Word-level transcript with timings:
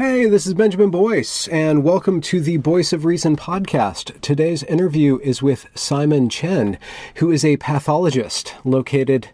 Hey, 0.00 0.24
this 0.24 0.46
is 0.46 0.54
Benjamin 0.54 0.88
Boyce, 0.88 1.46
and 1.48 1.84
welcome 1.84 2.22
to 2.22 2.40
the 2.40 2.56
Voice 2.56 2.94
of 2.94 3.04
Reason 3.04 3.36
podcast. 3.36 4.18
Today's 4.22 4.62
interview 4.62 5.18
is 5.18 5.42
with 5.42 5.66
Simon 5.74 6.30
Chen, 6.30 6.78
who 7.16 7.30
is 7.30 7.44
a 7.44 7.58
pathologist 7.58 8.54
located 8.64 9.28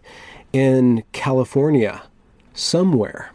in 0.51 1.05
California, 1.13 2.03
somewhere. 2.53 3.31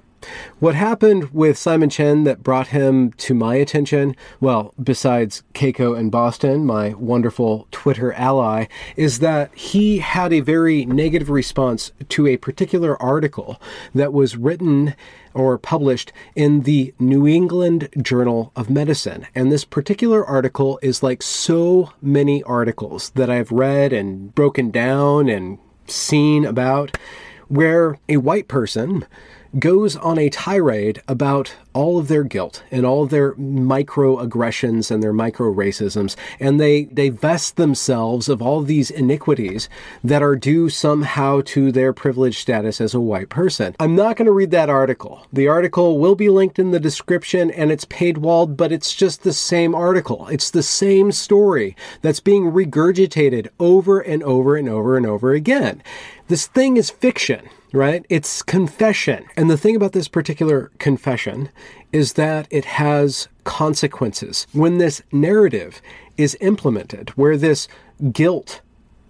What 0.58 0.74
happened 0.74 1.30
with 1.32 1.58
Simon 1.58 1.90
Chen 1.90 2.24
that 2.24 2.42
brought 2.42 2.68
him 2.68 3.12
to 3.12 3.34
my 3.34 3.56
attention, 3.56 4.16
well, 4.40 4.74
besides 4.82 5.42
Keiko 5.54 5.98
and 5.98 6.10
Boston, 6.10 6.64
my 6.64 6.90
wonderful 6.94 7.66
Twitter 7.70 8.12
ally, 8.12 8.66
is 8.96 9.18
that 9.18 9.54
he 9.54 9.98
had 9.98 10.32
a 10.32 10.40
very 10.40 10.84
negative 10.86 11.30
response 11.30 11.92
to 12.10 12.26
a 12.26 12.36
particular 12.36 13.00
article 13.02 13.60
that 13.94 14.12
was 14.12 14.36
written 14.36 14.94
or 15.34 15.58
published 15.58 16.12
in 16.34 16.60
the 16.60 16.94
New 16.98 17.26
England 17.26 17.88
Journal 18.00 18.52
of 18.54 18.70
Medicine. 18.70 19.26
And 19.34 19.50
this 19.50 19.64
particular 19.64 20.24
article 20.24 20.78
is 20.82 21.02
like 21.02 21.22
so 21.22 21.92
many 22.00 22.42
articles 22.44 23.10
that 23.10 23.30
I've 23.30 23.50
read 23.50 23.92
and 23.92 24.34
broken 24.34 24.70
down 24.70 25.28
and 25.28 25.58
seen 25.86 26.44
about 26.44 26.96
where 27.48 27.98
a 28.08 28.16
white 28.18 28.48
person 28.48 29.06
goes 29.58 29.96
on 29.96 30.18
a 30.18 30.30
tirade 30.30 31.02
about 31.06 31.54
all 31.74 31.98
of 31.98 32.08
their 32.08 32.22
guilt 32.22 32.62
and 32.70 32.84
all 32.84 33.06
their 33.06 33.34
microaggressions 33.34 34.90
and 34.90 35.02
their 35.02 35.12
micro 35.12 35.52
racisms, 35.52 36.16
and 36.40 36.60
they 36.60 36.84
divest 36.84 37.56
themselves 37.56 38.28
of 38.28 38.42
all 38.42 38.62
these 38.62 38.90
iniquities 38.90 39.68
that 40.02 40.22
are 40.22 40.36
due 40.36 40.68
somehow 40.68 41.40
to 41.44 41.72
their 41.72 41.92
privileged 41.92 42.38
status 42.38 42.80
as 42.80 42.94
a 42.94 43.00
white 43.00 43.28
person. 43.28 43.74
I'm 43.80 43.94
not 43.94 44.16
going 44.16 44.26
to 44.26 44.32
read 44.32 44.50
that 44.52 44.70
article. 44.70 45.26
The 45.32 45.48
article 45.48 45.98
will 45.98 46.14
be 46.14 46.28
linked 46.28 46.58
in 46.58 46.70
the 46.70 46.80
description 46.80 47.50
and 47.50 47.70
it's 47.70 47.84
paid 47.86 48.18
walled, 48.18 48.56
but 48.56 48.72
it's 48.72 48.94
just 48.94 49.22
the 49.22 49.32
same 49.32 49.74
article. 49.74 50.28
It's 50.28 50.50
the 50.50 50.62
same 50.62 51.12
story 51.12 51.76
that's 52.00 52.20
being 52.20 52.52
regurgitated 52.52 53.48
over 53.58 54.00
and 54.00 54.22
over 54.22 54.56
and 54.56 54.68
over 54.68 54.96
and 54.96 55.06
over 55.06 55.32
again. 55.32 55.82
This 56.28 56.46
thing 56.46 56.76
is 56.76 56.90
fiction 56.90 57.48
right? 57.72 58.04
It's 58.08 58.42
confession. 58.42 59.24
And 59.36 59.50
the 59.50 59.56
thing 59.56 59.76
about 59.76 59.92
this 59.92 60.08
particular 60.08 60.70
confession 60.78 61.48
is 61.92 62.14
that 62.14 62.46
it 62.50 62.64
has 62.64 63.28
consequences. 63.44 64.46
When 64.52 64.78
this 64.78 65.02
narrative 65.12 65.80
is 66.16 66.36
implemented, 66.40 67.10
where 67.10 67.36
this 67.36 67.68
guilt 68.12 68.60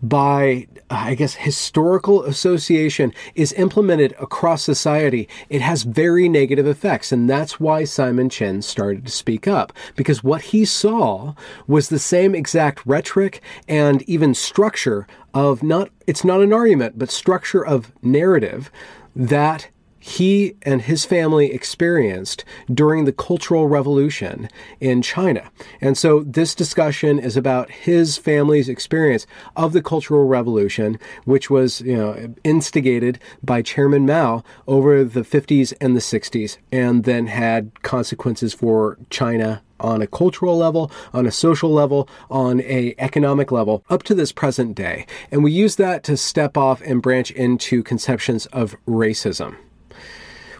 by, 0.02 0.66
uh, 0.90 0.94
I 0.94 1.14
guess, 1.14 1.34
historical 1.34 2.24
association 2.24 3.14
is 3.34 3.52
implemented 3.52 4.14
across 4.20 4.62
society, 4.62 5.28
it 5.48 5.60
has 5.60 5.84
very 5.84 6.28
negative 6.28 6.66
effects. 6.66 7.12
And 7.12 7.30
that's 7.30 7.60
why 7.60 7.84
Simon 7.84 8.28
Chen 8.28 8.62
started 8.62 9.06
to 9.06 9.12
speak 9.12 9.46
up, 9.46 9.72
because 9.94 10.24
what 10.24 10.42
he 10.42 10.64
saw 10.64 11.34
was 11.66 11.88
the 11.88 11.98
same 11.98 12.34
exact 12.34 12.84
rhetoric 12.84 13.40
and 13.68 14.02
even 14.02 14.34
structure 14.34 15.06
of 15.34 15.62
not, 15.62 15.90
it's 16.06 16.24
not 16.24 16.42
an 16.42 16.52
argument, 16.52 16.98
but 16.98 17.10
structure 17.10 17.64
of 17.64 17.92
narrative 18.02 18.70
that 19.14 19.68
he 20.04 20.56
and 20.62 20.82
his 20.82 21.04
family 21.04 21.52
experienced 21.52 22.44
during 22.74 23.04
the 23.04 23.12
Cultural 23.12 23.68
Revolution 23.68 24.48
in 24.80 25.00
China. 25.00 25.48
And 25.80 25.96
so 25.96 26.24
this 26.24 26.56
discussion 26.56 27.20
is 27.20 27.36
about 27.36 27.70
his 27.70 28.18
family's 28.18 28.68
experience 28.68 29.28
of 29.54 29.72
the 29.72 29.80
Cultural 29.80 30.26
Revolution, 30.26 30.98
which 31.24 31.50
was, 31.50 31.82
you 31.82 31.96
know, 31.96 32.34
instigated 32.42 33.20
by 33.44 33.62
Chairman 33.62 34.04
Mao 34.04 34.42
over 34.66 35.04
the 35.04 35.20
50s 35.20 35.72
and 35.80 35.94
the 35.94 36.00
60s 36.00 36.58
and 36.72 37.04
then 37.04 37.28
had 37.28 37.82
consequences 37.84 38.52
for 38.52 38.98
China 39.08 39.62
on 39.78 40.02
a 40.02 40.08
cultural 40.08 40.56
level, 40.56 40.90
on 41.12 41.26
a 41.26 41.30
social 41.30 41.70
level, 41.70 42.08
on 42.28 42.60
a 42.62 42.92
economic 42.98 43.52
level 43.52 43.84
up 43.88 44.02
to 44.02 44.16
this 44.16 44.32
present 44.32 44.74
day. 44.74 45.06
And 45.30 45.44
we 45.44 45.52
use 45.52 45.76
that 45.76 46.02
to 46.04 46.16
step 46.16 46.56
off 46.56 46.80
and 46.80 47.00
branch 47.00 47.30
into 47.30 47.84
conceptions 47.84 48.46
of 48.46 48.74
racism 48.84 49.56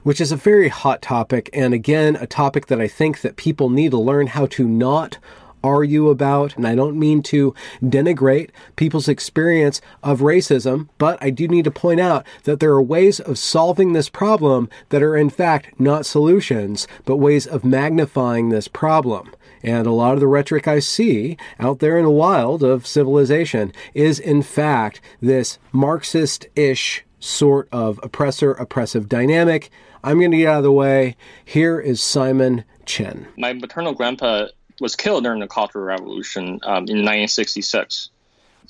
which 0.03 0.21
is 0.21 0.33
a 0.33 0.37
very 0.37 0.69
hot 0.69 1.03
topic. 1.03 1.51
And 1.53 1.75
again, 1.75 2.17
a 2.17 2.27
topic 2.27 2.67
that 2.67 2.81
I 2.81 2.89
think 2.89 3.21
that 3.21 3.37
people 3.37 3.71
need 3.71 3.91
to 3.93 3.99
learn 3.99 4.29
how 4.29 4.47
to 4.47 4.67
not 4.67 5.19
argue 5.63 6.09
about. 6.09 6.57
And 6.57 6.67
I 6.67 6.75
don't 6.75 6.99
mean 6.99 7.23
to 7.25 7.55
denigrate 7.83 8.51
people's 8.77 9.09
experience 9.09 9.81
of 10.03 10.21
racism, 10.21 10.89
but 10.99 11.19
I 11.23 11.31
do 11.31 11.49
need 11.49 11.65
to 11.65 11.71
point 11.71 12.01
out 12.01 12.27
that 12.45 12.61
there 12.61 12.73
are 12.73 12.83
ways 12.83 13.21
of 13.21 13.39
solving 13.39 13.93
this 13.93 14.09
problem 14.09 14.69
that 14.89 15.03
are 15.03 15.17
in 15.17 15.31
fact 15.31 15.81
not 15.81 16.07
solutions, 16.07 16.89
but 17.05 17.17
ways 17.17 17.47
of 17.47 17.65
magnifying 17.65 18.49
this 18.49 18.69
problem. 18.69 19.33
And 19.63 19.87
a 19.87 19.93
lot 19.93 20.15
of 20.15 20.21
the 20.21 20.27
rhetoric 20.27 20.67
I 20.67 20.81
see 20.81 21.37
out 21.61 21.79
there 21.79 21.97
in 21.97 22.05
the 22.05 22.11
wild 22.11 22.65
of 22.65 22.87
civilization 22.87 23.73
is 23.95 24.19
in 24.19 24.43
fact 24.43 25.01
this 25.21 25.59
Marxist 25.71 26.47
ish 26.57 27.05
sort 27.21 27.69
of 27.71 28.01
oppressor 28.03 28.53
oppressive 28.53 29.09
dynamic 29.09 29.71
I'm 30.05 30.19
going 30.19 30.33
to 30.33 30.37
get 30.37 30.49
out 30.49 30.59
of 30.59 30.65
the 30.65 30.73
way. 30.73 31.17
Here 31.45 31.79
is 31.79 32.03
Simon 32.03 32.65
Chen. 32.85 33.29
My 33.37 33.53
maternal 33.53 33.95
grandpa 33.95 34.47
was 34.81 34.97
killed 34.97 35.25
during 35.25 35.41
the 35.41 35.47
Cultural 35.47 35.85
Revolution 35.85 36.61
um, 36.65 36.89
in 36.89 37.05
1966. 37.05 38.11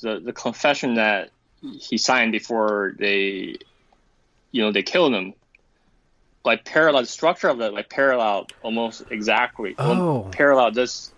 The 0.01 0.19
the 0.19 0.33
confession 0.33 0.95
that 0.95 1.31
he 1.79 1.97
signed 1.97 2.31
before 2.31 2.93
they, 2.99 3.57
you 4.51 4.61
know, 4.61 4.71
they 4.71 4.83
killed 4.83 5.13
him, 5.13 5.33
like 6.43 6.65
parallel 6.65 7.03
the 7.03 7.07
structure 7.07 7.47
of 7.47 7.61
it, 7.61 7.73
like 7.73 7.89
parallel 7.89 8.47
almost 8.61 9.03
exactly. 9.09 9.75
Oh. 9.77 10.29
Parallel 10.31 10.71
this 10.71 11.11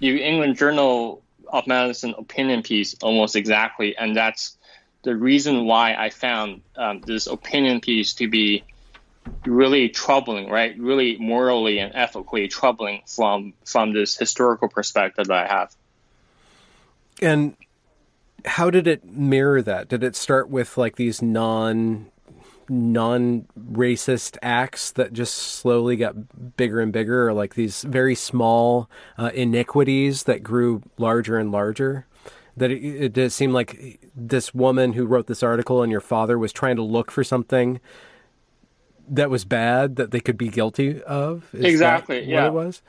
New 0.00 0.16
England 0.16 0.56
Journal 0.56 1.22
of 1.48 1.66
Medicine 1.66 2.14
opinion 2.16 2.62
piece 2.62 2.94
almost 3.02 3.36
exactly, 3.36 3.96
and 3.96 4.16
that's 4.16 4.56
the 5.02 5.16
reason 5.16 5.64
why 5.64 5.94
I 5.94 6.10
found 6.10 6.60
um, 6.76 7.00
this 7.00 7.26
opinion 7.26 7.80
piece 7.80 8.12
to 8.14 8.28
be 8.28 8.64
really 9.46 9.88
troubling, 9.88 10.48
right? 10.50 10.78
Really 10.78 11.16
morally 11.18 11.78
and 11.78 11.94
ethically 11.94 12.48
troubling 12.48 13.02
from 13.06 13.54
from 13.64 13.92
this 13.92 14.16
historical 14.16 14.68
perspective 14.68 15.26
that 15.26 15.46
I 15.46 15.46
have. 15.46 15.74
And 17.22 17.56
how 18.44 18.70
did 18.70 18.86
it 18.86 19.04
mirror 19.04 19.62
that? 19.62 19.88
Did 19.88 20.02
it 20.02 20.16
start 20.16 20.48
with 20.48 20.76
like 20.76 20.96
these 20.96 21.22
non 21.22 22.10
non 22.68 23.46
racist 23.58 24.38
acts 24.42 24.92
that 24.92 25.12
just 25.12 25.34
slowly 25.34 25.96
got 25.96 26.56
bigger 26.56 26.80
and 26.80 26.92
bigger, 26.92 27.28
or 27.28 27.32
like 27.32 27.54
these 27.54 27.82
very 27.82 28.14
small 28.14 28.88
uh, 29.18 29.30
iniquities 29.34 30.24
that 30.24 30.42
grew 30.42 30.82
larger 30.98 31.38
and 31.38 31.52
larger? 31.52 32.06
That 32.56 32.70
it, 32.70 32.82
it 32.82 33.12
did 33.12 33.32
seem 33.32 33.52
like 33.52 34.00
this 34.14 34.54
woman 34.54 34.92
who 34.94 35.06
wrote 35.06 35.26
this 35.26 35.42
article 35.42 35.82
and 35.82 35.90
your 35.90 36.00
father 36.00 36.38
was 36.38 36.52
trying 36.52 36.76
to 36.76 36.82
look 36.82 37.10
for 37.10 37.24
something 37.24 37.80
that 39.10 39.30
was 39.30 39.44
bad 39.44 39.96
that 39.96 40.10
they 40.10 40.20
could 40.20 40.38
be 40.38 40.48
guilty 40.48 41.02
of? 41.02 41.44
Is 41.52 41.64
exactly. 41.64 42.24
yeah. 42.24 42.46
it 42.46 42.52
was. 42.52 42.82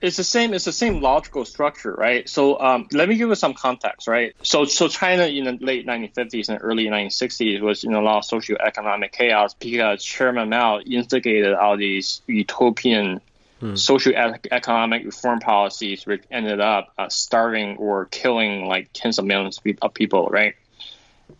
It's 0.00 0.16
the 0.16 0.24
same. 0.24 0.52
It's 0.52 0.64
the 0.64 0.72
same 0.72 1.00
logical 1.00 1.44
structure, 1.44 1.94
right? 1.94 2.28
So 2.28 2.60
um, 2.60 2.88
let 2.92 3.08
me 3.08 3.16
give 3.16 3.28
you 3.28 3.34
some 3.36 3.54
context, 3.54 4.08
right? 4.08 4.34
So 4.42 4.64
so 4.64 4.88
China 4.88 5.26
in 5.26 5.44
the 5.44 5.64
late 5.64 5.86
1950s 5.86 6.48
and 6.48 6.58
early 6.60 6.86
1960s 6.86 7.60
was 7.60 7.84
in 7.84 7.94
a 7.94 8.00
lot 8.00 8.18
of 8.18 8.24
socio-economic 8.24 9.12
chaos 9.12 9.54
because 9.54 10.04
Chairman 10.04 10.48
Mao 10.48 10.80
instigated 10.80 11.54
all 11.54 11.76
these 11.76 12.20
utopian 12.26 13.20
hmm. 13.60 13.76
socio-economic 13.76 15.04
reform 15.04 15.38
policies, 15.38 16.04
which 16.04 16.24
ended 16.32 16.60
up 16.60 16.92
uh, 16.98 17.08
starving 17.08 17.76
or 17.76 18.06
killing 18.06 18.66
like 18.66 18.90
tens 18.92 19.20
of 19.20 19.24
millions 19.24 19.60
of 19.82 19.94
people, 19.94 20.28
right? 20.30 20.56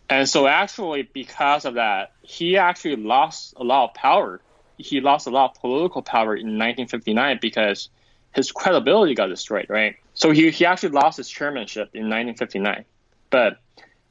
And 0.09 0.27
so 0.27 0.47
actually 0.47 1.03
because 1.03 1.65
of 1.65 1.75
that, 1.75 2.11
he 2.21 2.57
actually 2.57 2.97
lost 2.97 3.53
a 3.57 3.63
lot 3.63 3.89
of 3.89 3.93
power. 3.93 4.41
He 4.77 5.01
lost 5.01 5.27
a 5.27 5.29
lot 5.29 5.51
of 5.51 5.61
political 5.61 6.01
power 6.01 6.35
in 6.35 6.57
1959 6.57 7.39
because 7.41 7.89
his 8.33 8.51
credibility 8.51 9.15
got 9.15 9.27
destroyed, 9.27 9.67
right? 9.69 9.95
So 10.13 10.31
he, 10.31 10.49
he 10.51 10.65
actually 10.65 10.89
lost 10.89 11.17
his 11.17 11.29
chairmanship 11.29 11.89
in 11.93 12.09
1959. 12.09 12.85
But 13.29 13.59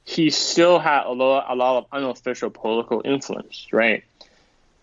he 0.05 0.31
still 0.31 0.79
had 0.79 1.05
a 1.05 1.13
lot, 1.13 1.47
a 1.49 1.55
lot 1.55 1.79
of 1.79 1.87
unofficial 1.93 2.51
political 2.51 3.03
influence, 3.05 3.69
right? 3.73 4.05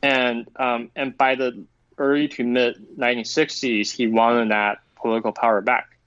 And 0.02 0.48
um, 0.56 0.92
and 0.96 1.18
by 1.18 1.36
the 1.36 1.66
early 1.98 2.30
to 2.30 2.44
mid 2.44 2.98
1960s, 2.98 3.92
he 3.92 4.08
wanted 4.08 4.52
that 4.52 4.80
political 4.96 5.34
power 5.34 5.62
back. 5.62 5.98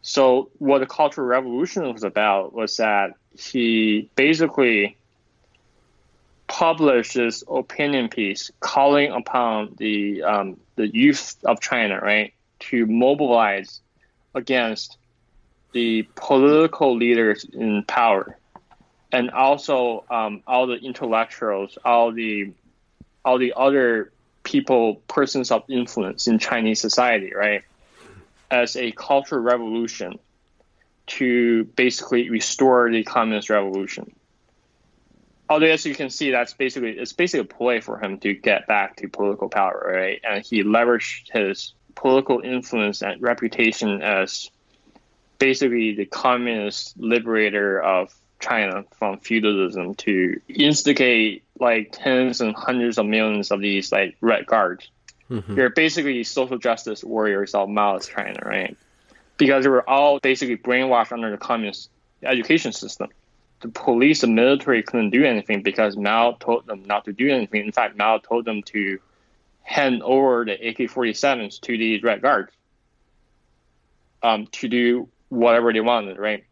So 0.00 0.50
what 0.58 0.78
the 0.78 0.86
Cultural 0.86 1.26
Revolution 1.26 1.92
was 1.92 2.02
about 2.02 2.54
was 2.54 2.78
that 2.78 3.12
he 3.36 4.10
basically 4.14 4.96
published 6.46 7.14
this 7.14 7.42
opinion 7.48 8.08
piece 8.08 8.50
calling 8.60 9.10
upon 9.10 9.74
the 9.78 10.22
um, 10.22 10.60
the 10.76 10.86
youth 10.86 11.36
of 11.44 11.60
China, 11.60 11.98
right, 11.98 12.34
to 12.60 12.86
mobilize 12.86 13.80
against 14.34 14.98
the 15.72 16.06
political 16.14 16.94
leaders 16.96 17.44
in 17.44 17.82
power, 17.84 18.36
and 19.10 19.30
also 19.30 20.04
um, 20.10 20.42
all 20.46 20.66
the 20.66 20.76
intellectuals, 20.76 21.78
all 21.84 22.12
the 22.12 22.52
all 23.24 23.38
the 23.38 23.54
other 23.56 24.12
people, 24.42 24.96
persons 25.08 25.50
of 25.50 25.62
influence 25.68 26.26
in 26.26 26.38
Chinese 26.38 26.80
society, 26.80 27.32
right, 27.34 27.62
as 28.50 28.76
a 28.76 28.92
cultural 28.92 29.40
revolution 29.40 30.18
to 31.06 31.64
basically 31.64 32.30
restore 32.30 32.90
the 32.90 33.02
communist 33.02 33.50
revolution. 33.50 34.14
Although, 35.48 35.66
as 35.66 35.84
you 35.84 35.94
can 35.94 36.08
see, 36.08 36.30
that's 36.30 36.54
basically 36.54 36.92
it's 36.92 37.12
basically 37.12 37.40
a 37.40 37.44
ploy 37.44 37.80
for 37.80 38.02
him 38.02 38.18
to 38.18 38.32
get 38.32 38.66
back 38.66 38.96
to 38.96 39.08
political 39.08 39.48
power, 39.48 39.92
right? 39.94 40.20
And 40.24 40.44
he 40.44 40.62
leveraged 40.62 41.30
his 41.32 41.74
political 41.94 42.40
influence 42.40 43.02
and 43.02 43.20
reputation 43.20 44.02
as 44.02 44.50
basically 45.38 45.94
the 45.94 46.06
communist 46.06 46.94
liberator 46.96 47.82
of 47.82 48.14
China 48.40 48.84
from 48.98 49.18
feudalism 49.18 49.94
to 49.96 50.40
instigate 50.48 51.44
like 51.58 51.90
tens 51.92 52.40
and 52.40 52.54
hundreds 52.54 52.98
of 52.98 53.06
millions 53.06 53.50
of 53.50 53.60
these 53.60 53.92
like 53.92 54.16
red 54.20 54.46
guards. 54.46 54.90
Mm-hmm. 55.30 55.54
They're 55.54 55.70
basically 55.70 56.24
social 56.24 56.58
justice 56.58 57.02
warriors 57.02 57.54
of 57.54 57.68
Mao's 57.68 58.08
China, 58.08 58.40
right? 58.44 58.76
Because 59.42 59.64
they 59.64 59.70
were 59.70 59.88
all 59.90 60.20
basically 60.20 60.56
brainwashed 60.56 61.10
under 61.10 61.30
the 61.32 61.36
communist 61.36 61.90
education 62.22 62.72
system. 62.72 63.08
The 63.60 63.68
police 63.68 64.22
and 64.22 64.36
military 64.36 64.84
couldn't 64.84 65.10
do 65.10 65.24
anything 65.24 65.62
because 65.62 65.96
Mao 65.96 66.36
told 66.38 66.66
them 66.66 66.84
not 66.84 67.06
to 67.06 67.12
do 67.12 67.28
anything. 67.28 67.64
In 67.64 67.72
fact, 67.72 67.96
Mao 67.96 68.18
told 68.18 68.44
them 68.44 68.62
to 68.64 69.00
hand 69.62 70.00
over 70.04 70.44
the 70.44 70.52
AK-47s 70.52 71.60
to 71.62 71.76
these 71.76 72.04
red 72.04 72.22
guards 72.22 72.52
um, 74.22 74.46
to 74.52 74.68
do 74.68 75.08
whatever 75.28 75.72
they 75.72 75.80
wanted, 75.80 76.18
right? 76.18 76.44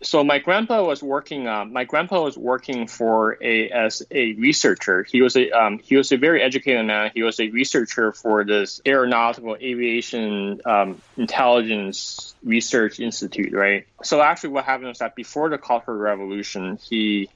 So 0.00 0.22
my 0.22 0.38
grandpa 0.38 0.84
was 0.84 1.02
working. 1.02 1.48
Uh, 1.48 1.64
my 1.64 1.84
grandpa 1.84 2.22
was 2.22 2.38
working 2.38 2.86
for 2.86 3.36
a 3.42 3.68
as 3.70 4.02
a 4.12 4.34
researcher. 4.34 5.02
He 5.02 5.22
was 5.22 5.36
a 5.36 5.50
um, 5.50 5.80
he 5.80 5.96
was 5.96 6.12
a 6.12 6.16
very 6.16 6.40
educated 6.40 6.86
man. 6.86 7.10
He 7.12 7.22
was 7.22 7.40
a 7.40 7.48
researcher 7.48 8.12
for 8.12 8.44
this 8.44 8.80
aeronautical 8.86 9.56
aviation 9.56 10.60
um, 10.64 11.00
intelligence 11.16 12.34
research 12.44 13.00
institute, 13.00 13.52
right? 13.52 13.86
So 14.04 14.20
actually, 14.20 14.50
what 14.50 14.64
happened 14.64 14.88
was 14.88 14.98
that 14.98 15.16
before 15.16 15.48
the 15.48 15.58
Cultural 15.58 15.96
Revolution, 15.96 16.78
he 16.80 17.28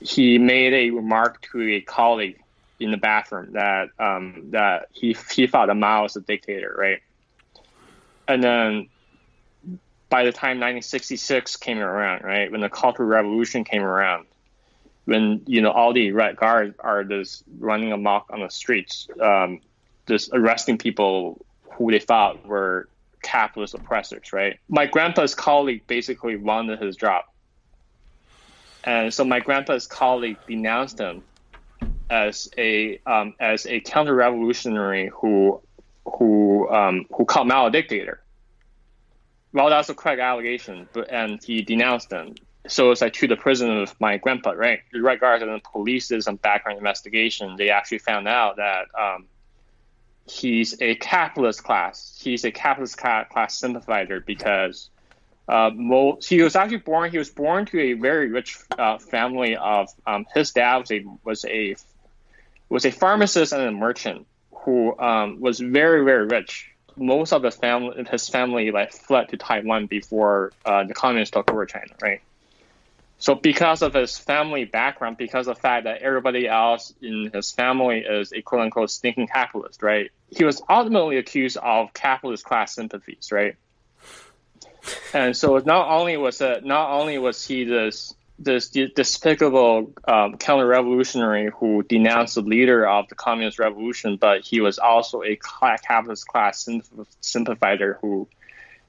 he 0.00 0.38
made 0.38 0.74
a 0.74 0.90
remark 0.90 1.40
to 1.52 1.62
a 1.62 1.80
colleague 1.80 2.40
in 2.78 2.90
the 2.90 2.98
bathroom 2.98 3.52
that 3.52 3.88
um, 3.98 4.50
that 4.50 4.88
he 4.92 5.16
he 5.30 5.46
thought 5.46 5.68
that 5.68 5.76
Mao 5.76 6.02
was 6.02 6.14
a 6.14 6.20
dictator, 6.20 6.74
right? 6.76 7.00
And 8.28 8.44
then 8.44 8.88
by 10.08 10.24
the 10.24 10.32
time 10.32 10.58
1966 10.58 11.56
came 11.56 11.78
around, 11.78 12.24
right, 12.24 12.50
when 12.50 12.60
the 12.60 12.68
Cultural 12.68 13.08
Revolution 13.08 13.64
came 13.64 13.82
around, 13.82 14.26
when 15.04 15.42
you 15.46 15.60
know 15.60 15.70
all 15.70 15.92
the 15.92 16.12
red 16.12 16.36
guards 16.36 16.74
are 16.80 17.04
just 17.04 17.44
running 17.58 17.92
amok 17.92 18.26
on 18.30 18.40
the 18.40 18.48
streets, 18.48 19.08
um, 19.20 19.60
just 20.06 20.30
arresting 20.32 20.78
people 20.78 21.44
who 21.72 21.90
they 21.90 21.98
thought 21.98 22.46
were 22.46 22.88
capitalist 23.22 23.74
oppressors, 23.74 24.32
right? 24.32 24.58
My 24.68 24.86
grandpa's 24.86 25.34
colleague 25.34 25.86
basically 25.86 26.36
wanted 26.36 26.80
his 26.80 26.96
job, 26.96 27.24
and 28.84 29.12
so 29.12 29.24
my 29.24 29.40
grandpa's 29.40 29.86
colleague 29.86 30.38
denounced 30.46 30.98
him 30.98 31.22
as 32.10 32.48
a 32.56 33.00
um, 33.06 33.34
as 33.40 33.66
a 33.66 33.80
counter-revolutionary 33.80 35.10
who 35.14 35.60
who 36.06 36.68
um, 36.70 37.06
who 37.14 37.26
called 37.26 37.48
Mao 37.48 37.66
a 37.66 37.70
dictator 37.70 38.22
well, 39.52 39.70
that's 39.70 39.88
a 39.88 39.94
correct 39.94 40.20
allegation, 40.20 40.88
but 40.92 41.10
and 41.10 41.42
he 41.42 41.62
denounced 41.62 42.10
them. 42.10 42.34
So 42.66 42.90
it's 42.90 43.00
like 43.00 43.14
to 43.14 43.26
the 43.26 43.36
prison 43.36 43.70
of 43.70 43.98
my 43.98 44.18
grandpa, 44.18 44.50
right? 44.50 44.80
Regardless 44.92 45.48
of 45.48 45.62
the 45.62 45.68
police 45.70 46.08
did 46.08 46.22
some 46.22 46.36
background 46.36 46.78
investigation, 46.78 47.56
they 47.56 47.70
actually 47.70 47.98
found 47.98 48.28
out 48.28 48.56
that 48.56 48.86
um, 48.98 49.26
he's 50.30 50.80
a 50.82 50.94
capitalist 50.96 51.64
class. 51.64 52.18
He's 52.22 52.44
a 52.44 52.50
capitalist 52.50 52.98
class 52.98 53.56
sympathizer 53.56 54.20
because 54.20 54.90
uh, 55.48 55.70
most, 55.74 56.28
he 56.28 56.42
was 56.42 56.56
actually 56.56 56.78
born. 56.78 57.10
He 57.10 57.16
was 57.16 57.30
born 57.30 57.64
to 57.66 57.80
a 57.80 57.92
very 57.94 58.28
rich 58.28 58.58
uh, 58.78 58.98
family. 58.98 59.56
Of 59.56 59.88
um, 60.06 60.26
his 60.34 60.52
dad 60.52 60.78
was 60.78 60.90
a 60.90 61.04
was 61.24 61.44
a 61.46 61.76
was 62.68 62.84
a 62.84 62.90
pharmacist 62.90 63.54
and 63.54 63.62
a 63.62 63.72
merchant 63.72 64.26
who 64.52 64.98
um, 64.98 65.40
was 65.40 65.58
very 65.58 66.04
very 66.04 66.26
rich 66.26 66.70
most 66.98 67.32
of 67.32 67.42
the 67.42 67.50
family, 67.50 68.04
his 68.10 68.28
family, 68.28 68.70
like 68.70 68.92
fled 68.92 69.28
to 69.30 69.36
Taiwan 69.36 69.86
before 69.86 70.52
uh, 70.64 70.84
the 70.84 70.94
communists 70.94 71.32
took 71.32 71.50
over 71.50 71.66
China, 71.66 71.94
right? 72.02 72.20
So 73.18 73.34
because 73.34 73.82
of 73.82 73.94
his 73.94 74.16
family 74.16 74.64
background, 74.64 75.16
because 75.16 75.48
of 75.48 75.56
the 75.56 75.60
fact 75.60 75.84
that 75.84 76.02
everybody 76.02 76.46
else 76.46 76.94
in 77.02 77.30
his 77.34 77.50
family 77.50 77.98
is 77.98 78.32
a 78.32 78.42
quote 78.42 78.62
unquote 78.62 78.90
stinking 78.90 79.26
capitalist, 79.26 79.82
right? 79.82 80.10
He 80.30 80.44
was 80.44 80.62
ultimately 80.68 81.18
accused 81.18 81.56
of 81.56 81.92
capitalist 81.92 82.44
class 82.44 82.74
sympathies, 82.74 83.30
right? 83.32 83.56
And 85.12 85.36
so 85.36 85.58
not 85.58 85.88
only 85.88 86.16
was 86.16 86.40
it, 86.40 86.64
not 86.64 86.90
only 86.90 87.18
was 87.18 87.44
he 87.44 87.64
this 87.64 88.14
this 88.38 88.68
despicable 88.70 89.92
um, 90.06 90.36
counter-revolutionary 90.36 91.50
who 91.56 91.82
denounced 91.82 92.36
the 92.36 92.42
leader 92.42 92.86
of 92.86 93.08
the 93.08 93.14
communist 93.14 93.58
revolution, 93.58 94.16
but 94.16 94.42
he 94.42 94.60
was 94.60 94.78
also 94.78 95.22
a 95.22 95.36
capitalist 95.36 96.26
class 96.28 96.68
sympathizer 97.20 97.98
who 98.00 98.28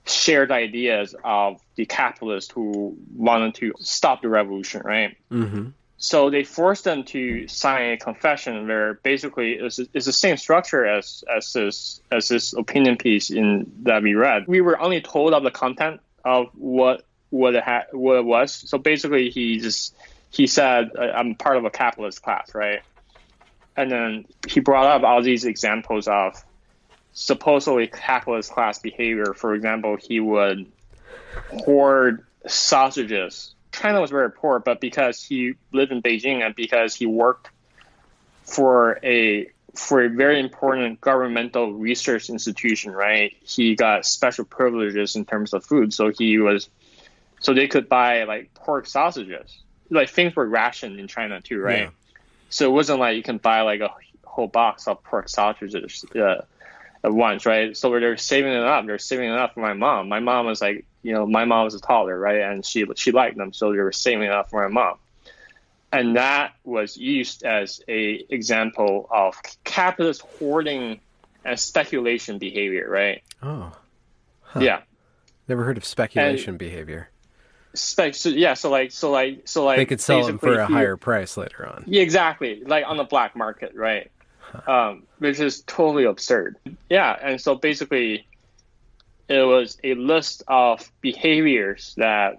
shared 0.06 0.52
ideas 0.52 1.16
of 1.24 1.62
the 1.76 1.86
capitalists 1.86 2.52
who 2.52 2.98
wanted 3.16 3.56
to 3.56 3.74
stop 3.80 4.22
the 4.22 4.30
revolution, 4.30 4.82
right? 4.84 5.18
Mm-hmm. 5.32 5.70
So 5.98 6.30
they 6.30 6.44
forced 6.44 6.86
them 6.86 7.04
to 7.06 7.48
sign 7.48 7.92
a 7.92 7.98
confession 7.98 8.68
where 8.68 8.96
basically 9.04 9.54
it's, 9.54 9.80
it's 9.80 10.06
the 10.06 10.14
same 10.14 10.38
structure 10.38 10.86
as 10.86 11.26
as 11.36 11.52
this 11.52 12.02
as 12.10 12.30
this 12.30 12.54
opinion 12.54 12.96
piece 12.96 13.30
in 13.30 13.70
that 13.84 14.02
we 14.02 14.16
read. 14.16 14.48
We 14.48 14.62
were 14.62 14.80
only 14.80 15.02
told 15.02 15.34
of 15.34 15.44
the 15.44 15.52
content 15.52 16.00
of 16.24 16.48
what 16.56 17.04
what 17.30 17.56
it 17.56 17.64
had, 17.64 17.86
what 17.92 18.18
it 18.18 18.26
was. 18.26 18.54
So 18.54 18.78
basically, 18.78 19.30
he 19.30 19.60
just 19.60 19.96
he 20.32 20.48
said, 20.48 20.92
"I'm 20.98 21.36
part 21.36 21.58
of 21.58 21.66
a 21.66 21.70
capitalist 21.70 22.22
class, 22.22 22.54
right?" 22.54 22.82
And 23.76 23.92
then 23.92 24.26
he 24.48 24.60
brought 24.60 24.88
up 24.88 25.04
all 25.04 25.22
these 25.22 25.46
examples 25.46 26.08
of 26.08 26.44
supposedly 27.14 27.88
capitalist 27.88 28.52
class 28.52 28.80
behavior. 28.80 29.34
For 29.34 29.54
example, 29.54 29.98
he 29.98 30.20
would 30.20 30.72
hoard 31.50 32.26
sausages. 32.48 33.54
China 33.72 34.02
was 34.02 34.10
very 34.10 34.32
poor, 34.32 34.60
but 34.60 34.82
because 34.82 35.24
he 35.24 35.54
lived 35.72 35.92
in 35.92 36.02
Beijing 36.02 36.44
and 36.44 36.56
because 36.56 36.96
he 36.96 37.06
worked 37.06 37.50
for 38.44 39.00
a 39.04 39.50
for 39.76 40.04
a 40.04 40.10
very 40.10 40.40
important 40.40 41.00
governmental 41.00 41.74
research 41.74 42.30
institution, 42.30 42.92
right? 42.92 43.36
He 43.42 43.76
got 43.76 44.06
special 44.06 44.44
privileges 44.44 45.16
in 45.16 45.26
terms 45.26 45.54
of 45.54 45.64
food. 45.64 45.94
So 45.94 46.10
he 46.10 46.40
was 46.40 46.70
so 47.40 47.54
they 47.54 47.68
could 47.68 47.90
buy 47.90 48.24
like 48.24 48.54
pork 48.54 48.86
sausages. 48.86 49.62
Like 49.90 50.10
things 50.10 50.36
were 50.36 50.48
rationed 50.48 51.00
in 51.00 51.08
China 51.08 51.42
too, 51.42 51.60
right? 51.60 51.84
Yeah. 51.84 51.90
So 52.50 52.66
it 52.66 52.74
wasn't 52.74 53.00
like 53.00 53.16
you 53.16 53.24
can 53.24 53.38
buy 53.38 53.62
like 53.62 53.82
a 53.82 53.90
whole 54.24 54.48
box 54.48 54.88
of 54.88 55.04
pork 55.04 55.30
sausages 55.30 56.06
uh, 56.16 56.42
at 57.04 57.14
once, 57.14 57.46
right? 57.46 57.76
So 57.76 57.92
they're 58.00 58.18
saving 58.18 58.54
it 58.54 58.64
up. 58.64 58.86
They're 58.86 59.00
saving 59.00 59.30
it 59.30 59.38
up 59.38 59.54
for 59.54 59.62
my 59.62 59.74
mom. 59.74 60.10
My 60.10 60.20
mom 60.20 60.46
was 60.46 60.62
like, 60.62 60.86
you 61.02 61.14
know, 61.14 61.26
my 61.26 61.46
mom 61.46 61.66
was 61.66 61.76
a 61.76 61.80
toddler, 61.80 62.20
right? 62.20 62.42
And 62.42 62.66
she 62.66 62.86
she 62.96 63.12
liked 63.12 63.38
them, 63.38 63.54
so 63.54 63.72
they 63.72 63.80
were 63.80 63.92
saving 63.92 64.24
it 64.24 64.32
up 64.32 64.50
for 64.50 64.68
my 64.68 64.74
mom. 64.74 64.98
And 65.92 66.18
that 66.18 66.54
was 66.64 66.98
used 66.98 67.44
as 67.44 67.82
a 67.88 68.24
example 68.30 69.08
of 69.10 69.36
capitalist 69.64 70.22
hoarding 70.22 71.00
and 71.44 71.60
speculation 71.60 72.38
behavior, 72.38 72.88
right? 72.88 73.24
Oh, 73.42 73.72
huh. 74.42 74.60
yeah. 74.60 74.82
Never 75.48 75.64
heard 75.64 75.78
of 75.78 75.86
speculation 75.86 76.52
and, 76.52 76.60
behavior 76.60 77.10
spec 77.80 78.16
so 78.16 78.30
yeah 78.30 78.54
so 78.54 78.70
like 78.70 78.92
so 78.92 79.12
like 79.12 79.48
so 79.48 79.64
like 79.64 79.78
they 79.78 79.86
could 79.86 80.02
sell 80.02 80.26
them 80.26 80.38
for 80.38 80.60
a 80.60 80.68
higher 80.68 80.98
price 80.98 81.38
later 81.38 81.68
on. 81.68 81.84
Yeah 81.88 82.02
exactly 82.02 82.64
like 82.66 82.86
on 82.88 82.98
the 82.98 83.04
black 83.04 83.36
market 83.36 83.74
right? 83.76 84.12
Um, 84.66 85.04
which 85.20 85.40
is 85.40 85.62
totally 85.62 86.06
absurd. 86.06 86.58
Yeah 86.90 87.16
and 87.22 87.40
so 87.40 87.56
basically 87.56 88.28
it 89.28 89.46
was 89.46 89.78
a 89.84 89.94
list 89.94 90.44
of 90.48 90.92
behaviors 91.02 91.94
that 91.98 92.38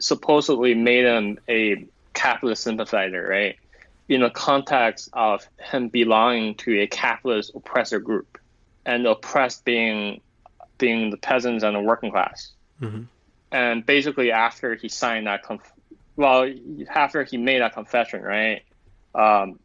supposedly 0.00 0.74
made 0.74 1.04
him 1.04 1.38
a 1.48 1.86
capitalist 2.14 2.62
sympathizer 2.62 3.26
right? 3.26 3.56
In 4.08 4.22
the 4.22 4.30
context 4.30 5.10
of 5.12 5.46
him 5.58 5.88
belonging 5.88 6.54
to 6.56 6.80
a 6.80 6.86
capitalist 6.86 7.52
oppressor 7.54 8.00
group 8.00 8.38
and 8.86 9.04
the 9.04 9.10
oppressed 9.10 9.64
being 9.64 10.20
being 10.78 11.10
the 11.10 11.16
peasants 11.16 11.64
and 11.64 11.74
the 11.74 11.80
working 11.80 12.10
class. 12.10 12.52
Mm-hmm 12.80 13.02
and 13.50 13.84
basically 13.86 14.32
after 14.32 14.74
he 14.74 14.88
signed 14.88 15.26
that 15.26 15.42
conf- 15.42 15.72
well 16.16 16.50
after 16.94 17.24
he 17.24 17.36
made 17.36 17.60
that 17.60 17.74
confession 17.74 18.22
right 18.22 18.62
um, 19.14 19.58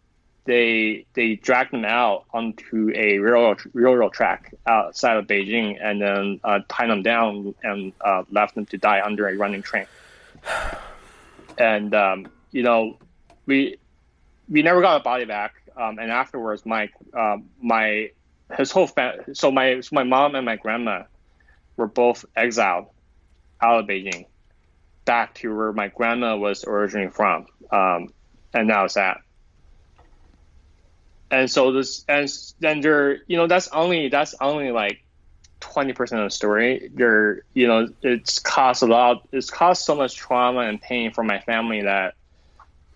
they 0.45 1.05
they 1.13 1.35
dragged 1.35 1.73
him 1.73 1.85
out 1.85 2.25
onto 2.33 2.91
a 2.95 3.17
railroad 3.19 3.59
railroad 3.73 4.11
track 4.13 4.53
outside 4.67 5.17
of 5.17 5.25
Beijing 5.25 5.77
and 5.81 6.01
then 6.01 6.39
uh, 6.43 6.59
tied 6.67 6.89
him 6.89 7.01
down 7.01 7.55
and 7.63 7.93
uh, 8.03 8.23
left 8.29 8.57
him 8.57 8.65
to 8.67 8.77
die 8.77 9.01
under 9.01 9.27
a 9.27 9.35
running 9.37 9.61
train. 9.61 9.85
And 11.57 11.93
um, 11.93 12.25
you 12.51 12.63
know, 12.63 12.97
we 13.45 13.77
we 14.49 14.61
never 14.63 14.81
got 14.81 14.99
a 14.99 15.03
body 15.03 15.25
back. 15.25 15.53
um, 15.77 15.97
and 15.99 16.11
afterwards, 16.11 16.65
my 16.65 16.89
um, 17.17 17.49
my 17.61 18.09
his 18.57 18.71
whole 18.71 18.87
family. 18.87 19.33
So 19.33 19.51
my 19.51 19.79
so 19.81 19.95
my 19.95 20.03
mom 20.03 20.35
and 20.35 20.45
my 20.45 20.57
grandma 20.57 21.03
were 21.77 21.87
both 21.87 22.25
exiled 22.35 22.87
out 23.63 23.79
of 23.79 23.87
Beijing, 23.87 24.25
back 25.05 25.33
to 25.35 25.55
where 25.55 25.71
my 25.71 25.87
grandma 25.87 26.35
was 26.35 26.65
originally 26.65 27.09
from, 27.09 27.47
um, 27.71 28.13
and 28.53 28.67
now 28.67 28.85
it's 28.85 28.97
at. 28.97 29.21
And 31.31 31.49
so 31.49 31.71
this, 31.71 32.05
and 32.07 32.29
then 32.59 32.81
there, 32.81 33.23
you 33.25 33.37
know, 33.37 33.47
that's 33.47 33.69
only 33.69 34.09
that's 34.09 34.35
only 34.39 34.71
like 34.71 35.03
twenty 35.59 35.93
percent 35.93 36.21
of 36.21 36.27
the 36.27 36.35
story. 36.35 36.91
There, 36.93 37.41
you 37.53 37.67
know, 37.67 37.87
it's 38.03 38.39
caused 38.39 38.83
a 38.83 38.85
lot. 38.85 39.27
It's 39.31 39.49
caused 39.49 39.83
so 39.83 39.95
much 39.95 40.15
trauma 40.15 40.59
and 40.59 40.79
pain 40.79 41.11
for 41.11 41.23
my 41.23 41.39
family 41.39 41.81
that 41.81 42.15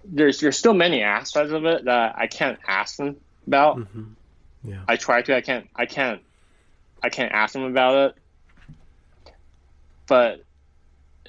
there's 0.04 0.40
there's 0.40 0.58
still 0.58 0.74
many 0.74 1.02
aspects 1.02 1.52
of 1.52 1.66
it 1.66 1.86
that 1.86 2.16
I 2.18 2.28
can't 2.28 2.60
ask 2.68 2.98
them 2.98 3.16
about. 3.48 3.78
Mm-hmm. 3.78 4.04
Yeah. 4.66 4.82
I 4.88 4.98
try 4.98 5.22
to. 5.22 5.36
I 5.36 5.42
can't. 5.42 5.68
I 5.76 5.86
can't. 5.86 6.22
I 7.02 7.10
can't 7.10 7.32
ask 7.32 7.54
them 7.54 7.64
about 7.64 8.10
it. 8.10 9.34
But 10.08 10.44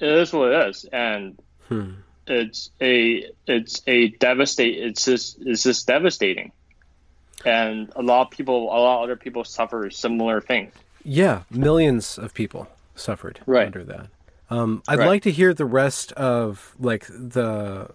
it 0.01 0.09
is 0.09 0.33
what 0.33 0.51
it 0.51 0.69
is, 0.69 0.85
and 0.91 1.39
Hmm. 1.67 1.91
it's 2.27 2.71
a 2.81 3.25
it's 3.47 3.81
a 3.87 4.09
devastate. 4.09 4.77
It's 4.77 5.05
just 5.05 5.37
it's 5.41 5.63
just 5.63 5.87
devastating, 5.87 6.51
and 7.45 7.91
a 7.95 8.01
lot 8.01 8.21
of 8.27 8.31
people, 8.31 8.65
a 8.65 8.77
lot 8.79 8.97
of 8.99 9.03
other 9.03 9.15
people 9.15 9.43
suffer 9.43 9.89
similar 9.89 10.41
things. 10.41 10.73
Yeah, 11.03 11.43
millions 11.49 12.17
of 12.17 12.33
people 12.33 12.67
suffered 12.95 13.39
Right. 13.45 13.67
under 13.67 13.83
that. 13.85 14.07
Um, 14.49 14.83
I'd 14.87 14.99
Right. 14.99 15.07
like 15.07 15.23
to 15.23 15.31
hear 15.31 15.53
the 15.53 15.65
rest 15.65 16.11
of 16.13 16.75
like 16.79 17.05
the 17.07 17.89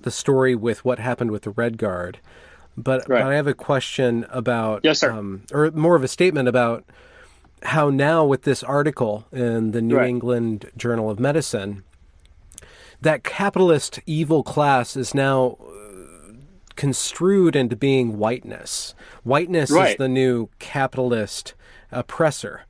the 0.00 0.10
story 0.12 0.54
with 0.54 0.84
what 0.84 0.98
happened 1.00 1.30
with 1.32 1.42
the 1.42 1.50
Red 1.50 1.76
Guard, 1.76 2.18
but, 2.76 3.08
Right. 3.08 3.24
but 3.24 3.32
I 3.32 3.34
have 3.34 3.48
a 3.48 3.52
question 3.54 4.24
about 4.30 4.80
Yes, 4.84 5.00
sir. 5.00 5.10
Um, 5.10 5.42
or 5.52 5.72
more 5.72 5.96
of 5.96 6.04
a 6.04 6.08
statement 6.08 6.48
about 6.48 6.84
how 7.62 7.90
now 7.90 8.24
with 8.24 8.42
this 8.42 8.62
article 8.62 9.26
in 9.32 9.72
the 9.72 9.82
New 9.82 9.96
Right. 9.96 10.08
England 10.08 10.70
Journal 10.76 11.10
of 11.10 11.18
Medicine, 11.18 11.82
that 13.00 13.24
capitalist 13.24 14.00
evil 14.06 14.42
class 14.42 14.96
is 14.96 15.14
now 15.14 15.56
uh, 15.60 16.32
construed 16.76 17.54
into 17.56 17.76
being 17.76 18.18
whiteness. 18.18 18.94
Whiteness 19.24 19.70
is 19.70 19.96
the 19.96 20.08
new 20.08 20.48
capitalist 20.58 21.54
oppressor. 21.92 22.62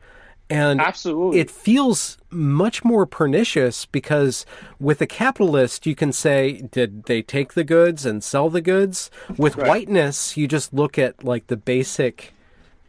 And 0.50 0.80
Absolutely. 0.80 1.40
it 1.40 1.50
feels 1.50 2.16
much 2.30 2.82
more 2.82 3.04
pernicious 3.04 3.84
because 3.84 4.46
with 4.80 5.02
a 5.02 5.06
capitalist, 5.06 5.84
you 5.84 5.94
can 5.94 6.10
say, 6.10 6.62
did 6.62 7.04
they 7.04 7.20
take 7.20 7.52
the 7.52 7.64
goods 7.64 8.06
and 8.06 8.24
sell 8.24 8.48
the 8.48 8.62
goods? 8.62 9.10
With 9.36 9.56
Right. 9.56 9.68
whiteness, 9.68 10.38
you 10.38 10.48
just 10.48 10.72
look 10.72 10.98
at 10.98 11.22
like 11.22 11.48
the 11.48 11.58
basic 11.58 12.32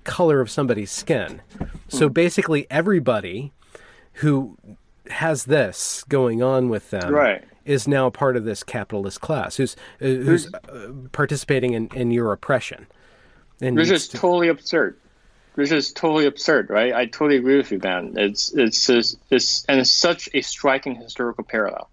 color 0.09 0.41
of 0.41 0.49
somebody's 0.49 0.91
skin. 0.91 1.41
So 1.87 2.07
Hmm. 2.07 2.13
basically, 2.13 2.67
everybody 2.69 3.51
who 4.13 4.57
has 5.09 5.45
this 5.45 6.03
going 6.09 6.41
on 6.43 6.69
with 6.69 6.89
them 6.89 7.13
Right. 7.13 7.43
is 7.65 7.87
now 7.87 8.09
part 8.09 8.35
of 8.37 8.43
this 8.45 8.63
capitalist 8.63 9.21
class 9.21 9.57
who's 9.57 9.75
uh, 10.01 10.05
who's 10.05 10.53
uh, 10.53 10.91
participating 11.11 11.73
in, 11.73 11.87
in 11.95 12.11
your 12.11 12.31
oppression. 12.33 12.87
And 13.61 13.75
Which 13.75 13.89
needs 13.89 14.03
is 14.03 14.07
to- 14.09 14.17
totally 14.17 14.47
absurd. 14.49 14.97
Which 15.55 15.71
is 15.71 15.91
totally 15.91 16.25
absurd, 16.25 16.69
right? 16.69 16.93
I 16.93 17.05
totally 17.05 17.37
agree 17.37 17.57
with 17.57 17.71
you, 17.71 17.79
Ben. 17.79 18.13
It's 18.17 18.53
it's 18.53 18.85
just 18.87 19.17
it's 19.29 19.65
and 19.67 19.79
it's 19.81 19.91
such 19.91 20.29
a 20.33 20.41
striking 20.41 20.95
historical 20.95 21.43
parallel. 21.43 21.89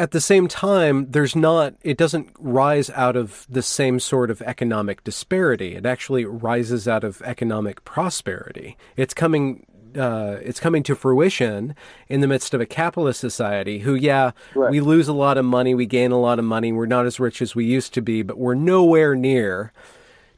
At 0.00 0.10
the 0.12 0.20
same 0.20 0.48
time, 0.48 1.10
there's 1.10 1.36
not, 1.36 1.74
it 1.82 1.96
doesn't 1.98 2.30
rise 2.38 2.88
out 2.90 3.16
of 3.16 3.46
the 3.50 3.62
same 3.62 4.00
sort 4.00 4.30
of 4.30 4.40
economic 4.42 5.04
disparity. 5.04 5.74
It 5.74 5.84
actually 5.84 6.24
rises 6.24 6.88
out 6.88 7.04
of 7.04 7.20
economic 7.22 7.84
prosperity. 7.84 8.76
It's 8.96 9.14
coming. 9.14 9.66
Uh, 9.98 10.36
it's 10.42 10.60
coming 10.60 10.84
to 10.84 10.94
fruition 10.94 11.74
in 12.08 12.20
the 12.20 12.28
midst 12.28 12.54
of 12.54 12.60
a 12.60 12.66
capitalist 12.66 13.18
society 13.18 13.80
who, 13.80 13.96
yeah, 13.96 14.30
Right. 14.54 14.70
we 14.70 14.78
lose 14.80 15.08
a 15.08 15.12
lot 15.12 15.36
of 15.36 15.44
money, 15.44 15.74
we 15.74 15.84
gain 15.84 16.12
a 16.12 16.20
lot 16.20 16.38
of 16.38 16.44
money, 16.44 16.72
we're 16.72 16.86
not 16.86 17.06
as 17.06 17.18
rich 17.18 17.42
as 17.42 17.56
we 17.56 17.64
used 17.64 17.92
to 17.94 18.00
be, 18.00 18.22
but 18.22 18.38
we're 18.38 18.54
nowhere 18.54 19.16
near 19.16 19.72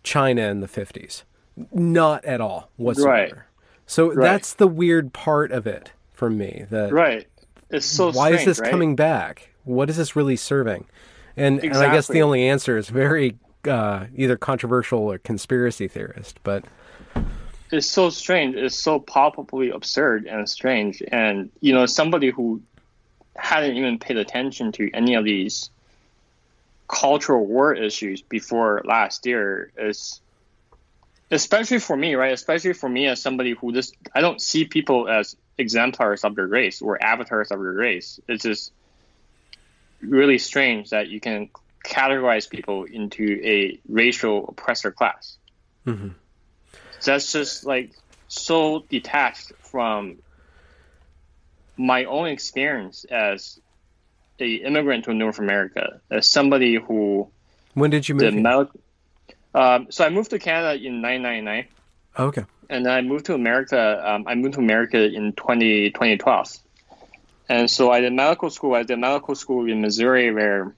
China 0.02 0.48
in 0.48 0.60
the 0.60 0.66
50s. 0.66 1.24
Not 1.70 2.24
at 2.24 2.40
all 2.40 2.70
whatsoever. 2.78 3.10
Right. 3.10 3.32
So 3.86 4.08
Right. 4.14 4.24
that's 4.24 4.54
the 4.54 4.66
weird 4.66 5.12
part 5.12 5.52
of 5.52 5.66
it 5.66 5.92
for 6.12 6.30
me. 6.30 6.64
That 6.70 6.90
Right. 6.90 7.26
It's 7.68 7.84
so 7.84 8.06
why 8.10 8.28
strange, 8.30 8.40
is 8.40 8.44
this 8.46 8.60
right? 8.60 8.70
coming 8.70 8.96
back? 8.96 9.50
What 9.64 9.90
is 9.90 9.96
this 9.96 10.16
really 10.16 10.36
serving? 10.36 10.86
And, 11.36 11.60
and 11.60 11.76
I 11.76 11.92
guess 11.92 12.08
the 12.08 12.22
only 12.22 12.48
answer 12.48 12.76
is 12.76 12.88
very 12.88 13.36
uh, 13.66 14.06
either 14.14 14.36
controversial 14.36 15.00
or 15.00 15.18
conspiracy 15.18 15.88
theorist. 15.88 16.38
But 16.42 16.64
It's 17.70 17.88
so 17.88 18.10
strange. 18.10 18.56
It's 18.56 18.76
so 18.76 18.98
palpably 18.98 19.70
absurd 19.70 20.26
and 20.26 20.48
strange. 20.48 21.02
And 21.08 21.50
you 21.60 21.72
know, 21.72 21.86
somebody 21.86 22.30
who 22.30 22.60
hadn't 23.36 23.76
even 23.76 23.98
paid 23.98 24.18
attention 24.18 24.72
to 24.72 24.90
any 24.92 25.14
of 25.14 25.24
these 25.24 25.70
cultural 26.88 27.46
war 27.46 27.72
issues 27.72 28.20
before 28.20 28.82
last 28.84 29.24
year 29.24 29.72
is 29.78 30.20
especially 31.30 31.78
for 31.78 31.96
me, 31.96 32.14
right? 32.14 32.32
Especially 32.32 32.74
for 32.74 32.88
me 32.88 33.06
as 33.06 33.22
somebody 33.22 33.54
who 33.54 33.72
just 33.72 33.96
I 34.14 34.20
don't 34.20 34.40
see 34.40 34.66
people 34.66 35.08
as 35.08 35.34
exemplars 35.56 36.24
of 36.24 36.34
their 36.34 36.46
race 36.46 36.82
or 36.82 37.02
avatars 37.02 37.50
of 37.50 37.60
their 37.60 37.72
race. 37.72 38.20
It's 38.28 38.42
just 38.42 38.72
really 40.02 40.38
strange 40.38 40.90
that 40.90 41.08
you 41.08 41.20
can 41.20 41.50
categorize 41.84 42.48
people 42.48 42.84
into 42.84 43.40
a 43.42 43.80
racial 43.88 44.48
oppressor 44.48 44.92
class. 44.92 45.36
That's 47.04 47.32
just 47.32 47.64
like 47.64 47.90
so 48.28 48.84
detached 48.88 49.52
from 49.58 50.18
my 51.76 52.04
own 52.04 52.28
experience 52.28 53.04
as 53.04 53.60
a 54.38 54.54
immigrant 54.54 55.04
to 55.04 55.14
North 55.14 55.38
America, 55.38 56.00
as 56.10 56.28
somebody 56.28 56.76
who 56.76 57.30
when 57.74 57.90
did 57.90 58.08
you 58.08 58.14
move? 58.14 58.34
medical. 58.34 58.80
Um, 59.54 59.88
so 59.90 60.04
I 60.04 60.08
moved 60.08 60.30
to 60.30 60.38
Canada 60.38 60.74
in 60.74 61.02
1999, 61.02 61.66
okay. 62.18 62.44
and 62.70 62.86
then 62.86 62.92
I 62.92 63.02
moved 63.02 63.26
to 63.26 63.34
America. 63.34 64.02
Um, 64.04 64.24
I 64.26 64.34
moved 64.34 64.54
to 64.54 64.60
America 64.60 65.04
in 65.04 65.32
20, 65.32 65.90
2012. 65.90 66.58
And 67.52 67.70
so 67.70 67.90
I 67.90 68.00
did 68.00 68.14
medical 68.14 68.48
school. 68.48 68.72
I 68.74 68.82
did 68.82 68.98
medical 68.98 69.34
school 69.34 69.68
in 69.68 69.82
Missouri, 69.82 70.32
where 70.32 70.74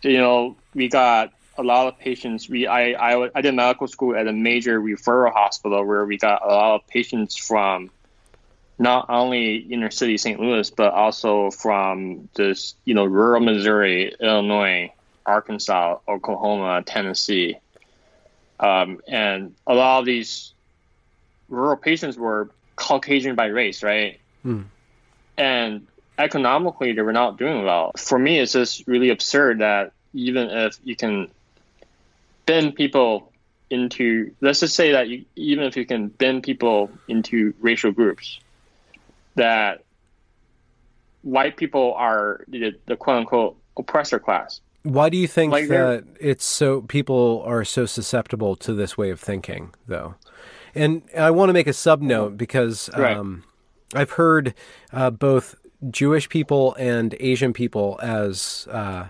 you 0.00 0.16
know 0.16 0.56
we 0.74 0.88
got 0.88 1.34
a 1.58 1.62
lot 1.62 1.86
of 1.86 1.98
patients. 1.98 2.48
We 2.48 2.66
I 2.66 2.92
I, 2.92 3.30
I 3.34 3.42
did 3.42 3.54
medical 3.54 3.86
school 3.86 4.16
at 4.16 4.26
a 4.26 4.32
major 4.32 4.80
referral 4.80 5.34
hospital 5.34 5.84
where 5.84 6.06
we 6.06 6.16
got 6.16 6.40
a 6.42 6.48
lot 6.48 6.76
of 6.76 6.86
patients 6.86 7.36
from 7.36 7.90
not 8.78 9.10
only 9.10 9.56
inner 9.56 9.90
city 9.90 10.16
St. 10.16 10.40
Louis, 10.40 10.70
but 10.70 10.94
also 10.94 11.50
from 11.50 12.30
this 12.34 12.74
you 12.86 12.94
know 12.94 13.04
rural 13.04 13.42
Missouri, 13.42 14.14
Illinois, 14.18 14.94
Arkansas, 15.26 15.98
Oklahoma, 16.08 16.82
Tennessee, 16.86 17.58
um, 18.60 18.98
and 19.06 19.54
a 19.66 19.74
lot 19.74 19.98
of 19.98 20.06
these 20.06 20.54
rural 21.50 21.76
patients 21.76 22.16
were 22.16 22.48
Caucasian 22.76 23.34
by 23.34 23.48
race, 23.48 23.82
right? 23.82 24.18
And 25.36 25.86
economically, 26.18 26.92
they 26.92 27.02
were 27.02 27.12
not 27.12 27.38
doing 27.38 27.64
well. 27.64 27.92
For 27.96 28.18
me, 28.18 28.38
it's 28.38 28.52
just 28.52 28.86
really 28.86 29.10
absurd 29.10 29.60
that 29.60 29.92
even 30.12 30.48
if 30.50 30.78
you 30.84 30.96
can 30.96 31.28
bend 32.46 32.74
people 32.74 33.32
into, 33.70 34.32
let's 34.40 34.60
just 34.60 34.76
say 34.76 34.92
that 34.92 35.08
you, 35.08 35.24
even 35.34 35.64
if 35.64 35.76
you 35.76 35.86
can 35.86 36.08
bend 36.08 36.42
people 36.42 36.98
into 37.08 37.54
racial 37.60 37.90
groups, 37.90 38.38
that 39.34 39.82
white 41.22 41.56
people 41.56 41.94
are 41.94 42.44
the, 42.48 42.72
the 42.86 42.96
quote 42.96 43.18
unquote 43.18 43.56
oppressor 43.76 44.18
class. 44.18 44.60
Why 44.84 45.08
do 45.08 45.16
you 45.16 45.26
think 45.26 45.50
Like 45.50 45.68
that 45.68 46.04
it's 46.20 46.44
so 46.44 46.82
people 46.82 47.42
are 47.46 47.64
so 47.64 47.86
susceptible 47.86 48.54
to 48.56 48.74
this 48.74 48.98
way 48.98 49.10
of 49.10 49.18
thinking, 49.18 49.72
though? 49.88 50.14
And 50.74 51.02
I 51.16 51.30
want 51.30 51.48
to 51.48 51.54
make 51.54 51.66
a 51.66 51.72
sub 51.72 52.02
note 52.02 52.36
because 52.36 52.90
Right. 52.94 53.16
um, 53.16 53.44
I've 53.94 54.12
heard 54.12 54.54
uh, 54.92 55.10
both 55.10 55.54
Jewish 55.90 56.28
people 56.28 56.74
and 56.78 57.14
Asian 57.20 57.52
people 57.52 57.98
as 58.02 58.66
uh, 58.70 59.08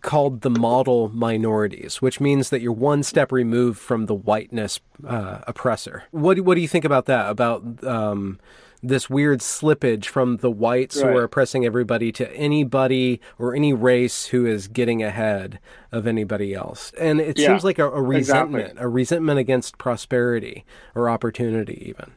called 0.00 0.40
the 0.40 0.50
model 0.50 1.10
minorities, 1.10 2.00
which 2.00 2.20
means 2.20 2.50
that 2.50 2.60
you're 2.60 2.72
one 2.72 3.02
step 3.02 3.30
removed 3.30 3.78
from 3.78 4.06
the 4.06 4.14
whiteness 4.14 4.80
uh, 5.06 5.40
oppressor. 5.46 6.04
What 6.10 6.34
do- 6.34 6.42
what 6.42 6.54
do 6.54 6.60
you 6.60 6.68
think 6.68 6.84
about 6.84 7.06
that? 7.06 7.28
About 7.30 7.84
um, 7.84 8.40
this 8.82 9.08
weird 9.08 9.38
slippage 9.40 10.06
from 10.06 10.38
the 10.38 10.50
whites 10.50 11.00
who 11.00 11.06
are 11.06 11.22
oppressing 11.22 11.64
everybody 11.64 12.10
to 12.10 12.28
anybody 12.34 13.20
or 13.38 13.54
any 13.54 13.72
race 13.72 14.26
who 14.26 14.44
is 14.44 14.66
getting 14.66 15.02
ahead 15.04 15.60
of 15.92 16.06
anybody 16.06 16.52
else, 16.54 16.90
and 16.98 17.20
it 17.20 17.38
Yeah, 17.38 17.48
seems 17.48 17.62
like 17.62 17.78
a, 17.78 17.88
a 17.88 18.10
exactly. 18.16 18.54
resentment, 18.56 18.78
a 18.84 18.88
resentment 18.88 19.38
against 19.38 19.78
prosperity 19.78 20.64
or 20.96 21.08
opportunity, 21.08 21.84
even. 21.88 22.12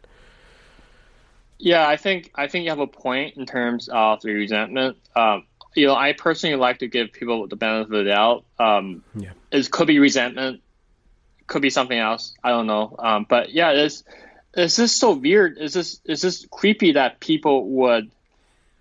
Yeah, 1.57 1.87
I 1.87 1.97
think 1.97 2.31
I 2.35 2.47
think 2.47 2.63
you 2.63 2.69
have 2.69 2.79
a 2.79 2.87
point 2.87 3.37
in 3.37 3.45
terms 3.45 3.87
of 3.87 4.21
the 4.21 4.33
resentment. 4.33 4.97
Um, 5.15 5.45
you 5.73 5.87
know, 5.87 5.95
I 5.95 6.13
personally 6.13 6.55
like 6.55 6.79
to 6.79 6.87
give 6.87 7.11
people 7.11 7.47
the 7.47 7.55
benefit 7.55 7.83
of 7.83 7.89
the 7.89 8.03
doubt. 8.03 8.45
Um, 8.59 9.03
Yeah. 9.15 9.31
it 9.51 9.69
could 9.71 9.87
be 9.87 9.99
resentment, 9.99 10.61
could 11.47 11.61
be 11.61 11.69
something 11.69 11.97
else. 11.97 12.33
I 12.43 12.49
don't 12.49 12.67
know. 12.67 12.95
Um, 12.99 13.25
but 13.27 13.51
yeah, 13.51 13.71
it's 13.71 14.03
it's 14.53 14.77
just 14.77 14.99
so 14.99 15.13
weird. 15.13 15.57
It's 15.57 15.73
just 15.73 16.01
it's 16.05 16.21
just 16.21 16.49
creepy 16.49 16.93
that 16.93 17.19
people 17.19 17.67
would 17.69 18.11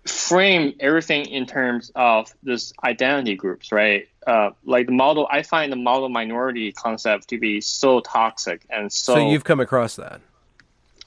frame 0.05 0.73
everything 0.79 1.25
in 1.25 1.45
terms 1.45 1.91
of 1.95 2.31
this 2.43 2.73
identity 2.83 3.35
groups, 3.35 3.71
right? 3.71 4.07
Uh, 4.25 4.51
like 4.63 4.85
the 4.85 4.91
model, 4.91 5.27
I 5.29 5.41
find 5.41 5.71
the 5.71 5.77
model 5.77 6.09
minority 6.09 6.71
concept 6.71 7.29
to 7.29 7.39
be 7.39 7.61
so 7.61 7.99
toxic 7.99 8.65
and 8.69 8.91
so. 8.91 9.15
So 9.15 9.29
you've 9.29 9.43
come 9.43 9.59
across 9.59 9.95
that. 9.95 10.21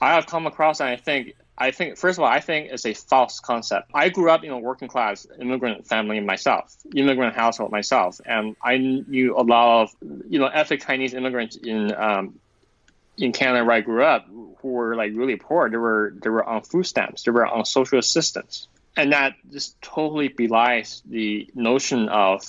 I 0.01 0.13
have 0.13 0.27
come 0.27 0.47
across, 0.47 0.79
and 0.79 0.89
I 0.89 0.95
think 0.95 1.33
I 1.59 1.71
think 1.71 1.97
first 1.97 2.17
of 2.17 2.23
all, 2.23 2.29
I 2.29 2.39
think 2.39 2.71
it's 2.71 2.85
a 2.85 2.93
false 2.93 3.39
concept. 3.39 3.91
I 3.93 4.09
grew 4.09 4.29
up 4.29 4.43
in 4.43 4.51
a 4.51 4.57
working 4.57 4.87
class 4.87 5.27
immigrant 5.39 5.85
family 5.87 6.19
myself, 6.21 6.75
immigrant 6.95 7.35
household 7.35 7.71
myself, 7.71 8.21
and 8.25 8.55
I 8.63 8.77
knew 8.77 9.35
a 9.37 9.43
lot 9.43 9.83
of 9.83 9.95
you 10.29 10.39
know 10.39 10.47
ethnic 10.47 10.85
Chinese 10.85 11.13
immigrants 11.13 11.57
in 11.57 11.93
um, 11.93 12.39
in 13.17 13.33
Canada 13.33 13.65
where 13.65 13.75
I 13.75 13.81
grew 13.81 14.03
up 14.03 14.27
who 14.61 14.69
were 14.69 14.95
like 14.95 15.11
really 15.13 15.35
poor. 15.35 15.69
They 15.69 15.77
were 15.77 16.13
they 16.21 16.29
were 16.29 16.43
on 16.43 16.61
food 16.61 16.85
stamps. 16.85 17.23
They 17.23 17.31
were 17.31 17.45
on 17.45 17.65
social 17.65 17.99
assistance, 17.99 18.67
and 18.95 19.11
that 19.11 19.33
just 19.51 19.81
totally 19.81 20.29
belies 20.29 21.01
the 21.05 21.49
notion 21.53 22.07
of 22.07 22.43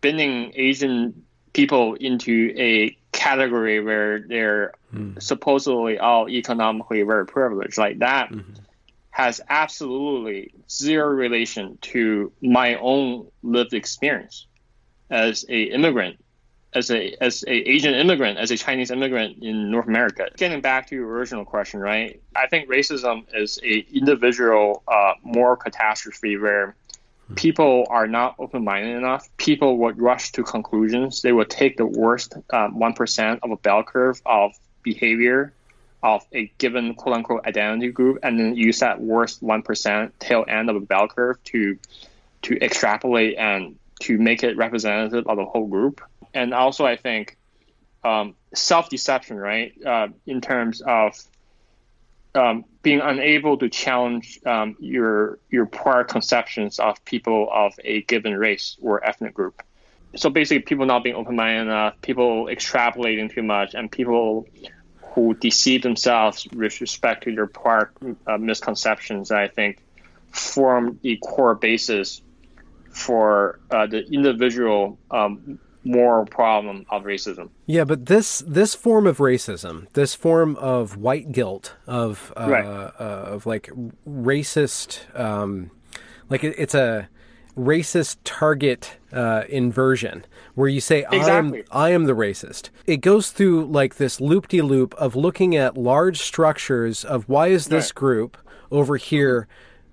bending 0.00 0.52
Asian 0.56 1.24
people 1.58 1.94
into 1.94 2.54
a 2.56 2.96
category 3.10 3.80
where 3.80 4.20
they're 4.20 4.72
mm. 4.94 5.20
supposedly 5.20 5.98
all 5.98 6.28
economically 6.28 7.02
very 7.02 7.26
privileged 7.26 7.76
like 7.76 7.98
that 7.98 8.30
mm-hmm. 8.30 8.52
has 9.10 9.40
absolutely 9.48 10.54
zero 10.70 11.08
relation 11.08 11.76
to 11.80 12.30
my 12.40 12.76
own 12.76 13.26
lived 13.42 13.74
experience 13.74 14.46
as 15.10 15.44
a 15.48 15.62
immigrant 15.62 16.16
as 16.74 16.92
a 16.92 17.16
as 17.20 17.42
a 17.48 17.56
Asian 17.74 17.94
immigrant, 17.94 18.38
as 18.38 18.50
a 18.52 18.56
Chinese 18.56 18.92
immigrant 18.92 19.42
in 19.42 19.70
North 19.70 19.88
America. 19.88 20.28
Getting 20.36 20.60
back 20.60 20.86
to 20.88 20.94
your 20.94 21.08
original 21.08 21.44
question, 21.44 21.80
right? 21.80 22.20
I 22.36 22.46
think 22.46 22.68
racism 22.68 23.24
is 23.34 23.58
a 23.64 23.78
individual 23.92 24.82
uh, 24.86 25.14
moral 25.24 25.56
catastrophe 25.56 26.36
where 26.36 26.76
people 27.34 27.86
are 27.90 28.06
not 28.06 28.36
open-minded 28.38 28.96
enough. 28.96 29.28
People 29.36 29.78
would 29.78 30.00
rush 30.00 30.32
to 30.32 30.42
conclusions. 30.42 31.22
They 31.22 31.32
would 31.32 31.50
take 31.50 31.76
the 31.76 31.86
worst 31.86 32.34
um, 32.52 32.78
one 32.78 32.94
um, 32.98 33.38
of 33.42 33.50
a 33.50 33.56
bell 33.56 33.82
curve 33.82 34.20
of 34.24 34.52
behavior 34.82 35.52
of 36.02 36.24
a 36.32 36.50
given 36.58 36.94
quote-unquote 36.94 37.44
identity 37.46 37.90
group, 37.90 38.20
and 38.22 38.38
then 38.38 38.54
use 38.54 38.78
that 38.80 39.00
worst 39.00 39.42
one 39.42 39.62
percent 39.62 40.18
tail 40.20 40.44
end 40.46 40.70
of 40.70 40.76
a 40.76 40.80
bell 40.80 41.08
curve 41.08 41.42
to 41.44 41.76
to 42.42 42.56
extrapolate 42.62 43.36
and 43.36 43.76
to 44.00 44.16
make 44.16 44.44
it 44.44 44.56
representative 44.56 45.26
of 45.26 45.36
the 45.36 45.44
whole 45.44 45.66
group. 45.66 46.00
And 46.32 46.54
also, 46.54 46.86
I 46.86 46.96
think 46.96 47.36
um, 48.04 48.36
self-deception, 48.54 49.36
right, 49.36 49.72
uh, 49.84 50.08
in 50.24 50.40
terms 50.40 50.80
of 50.80 51.20
um, 52.34 52.64
being 52.82 53.00
unable 53.00 53.58
to 53.58 53.68
challenge 53.68 54.38
um, 54.46 54.76
your 54.78 55.38
your 55.50 55.66
prior 55.66 56.04
conceptions 56.04 56.78
of 56.78 57.04
people 57.04 57.48
of 57.52 57.74
a 57.84 58.02
given 58.02 58.36
race 58.36 58.76
or 58.80 59.04
ethnic 59.04 59.34
group. 59.34 59.62
So 60.16 60.30
basically, 60.30 60.60
people 60.60 60.86
not 60.86 61.04
being 61.04 61.16
open-minded 61.16 61.62
enough, 61.62 62.00
people 62.00 62.46
extrapolating 62.46 63.32
too 63.32 63.42
much, 63.42 63.74
and 63.74 63.90
people 63.90 64.46
who 65.14 65.34
deceive 65.34 65.82
themselves 65.82 66.46
with 66.52 66.80
respect 66.80 67.24
to 67.24 67.34
their 67.34 67.46
prior 67.46 67.92
uh, 68.26 68.38
misconceptions. 68.38 69.30
I 69.30 69.48
think 69.48 69.78
form 70.30 70.98
the 71.02 71.16
core 71.16 71.54
basis 71.54 72.22
for 72.90 73.60
uh, 73.70 73.86
the 73.86 74.06
individual 74.06 74.98
um, 75.10 75.58
moral 75.88 76.26
problem 76.26 76.84
of 76.90 77.04
racism. 77.04 77.48
Yeah, 77.66 77.84
but 77.84 78.06
this 78.06 78.42
this 78.46 78.74
form 78.74 79.06
of 79.06 79.18
racism, 79.18 79.90
this 79.94 80.14
form 80.14 80.56
of 80.56 80.96
white 80.96 81.32
guilt, 81.32 81.74
of 81.86 82.32
uh, 82.36 82.46
right. 82.48 82.64
uh, 82.64 82.92
of 82.98 83.46
like 83.46 83.70
racist, 84.06 85.00
um, 85.18 85.70
like 86.28 86.44
it, 86.44 86.54
it's 86.58 86.74
a 86.74 87.08
racist 87.56 88.18
target 88.22 88.98
uh, 89.12 89.42
inversion 89.48 90.24
where 90.54 90.68
you 90.68 90.80
say 90.80 91.06
exactly. 91.10 91.24
I 91.30 91.38
am 91.38 91.64
I 91.72 91.90
am 91.90 92.04
the 92.04 92.12
racist. 92.12 92.68
It 92.86 92.98
goes 92.98 93.30
through 93.30 93.66
like 93.66 93.96
this 93.96 94.20
loop 94.20 94.48
de 94.48 94.60
loop 94.60 94.94
of 94.94 95.16
looking 95.16 95.56
at 95.56 95.76
large 95.76 96.20
structures 96.20 97.04
of 97.04 97.28
why 97.28 97.48
is 97.48 97.66
this 97.66 97.86
right. 97.86 97.94
group 97.94 98.36
over 98.70 98.96
here 98.96 99.48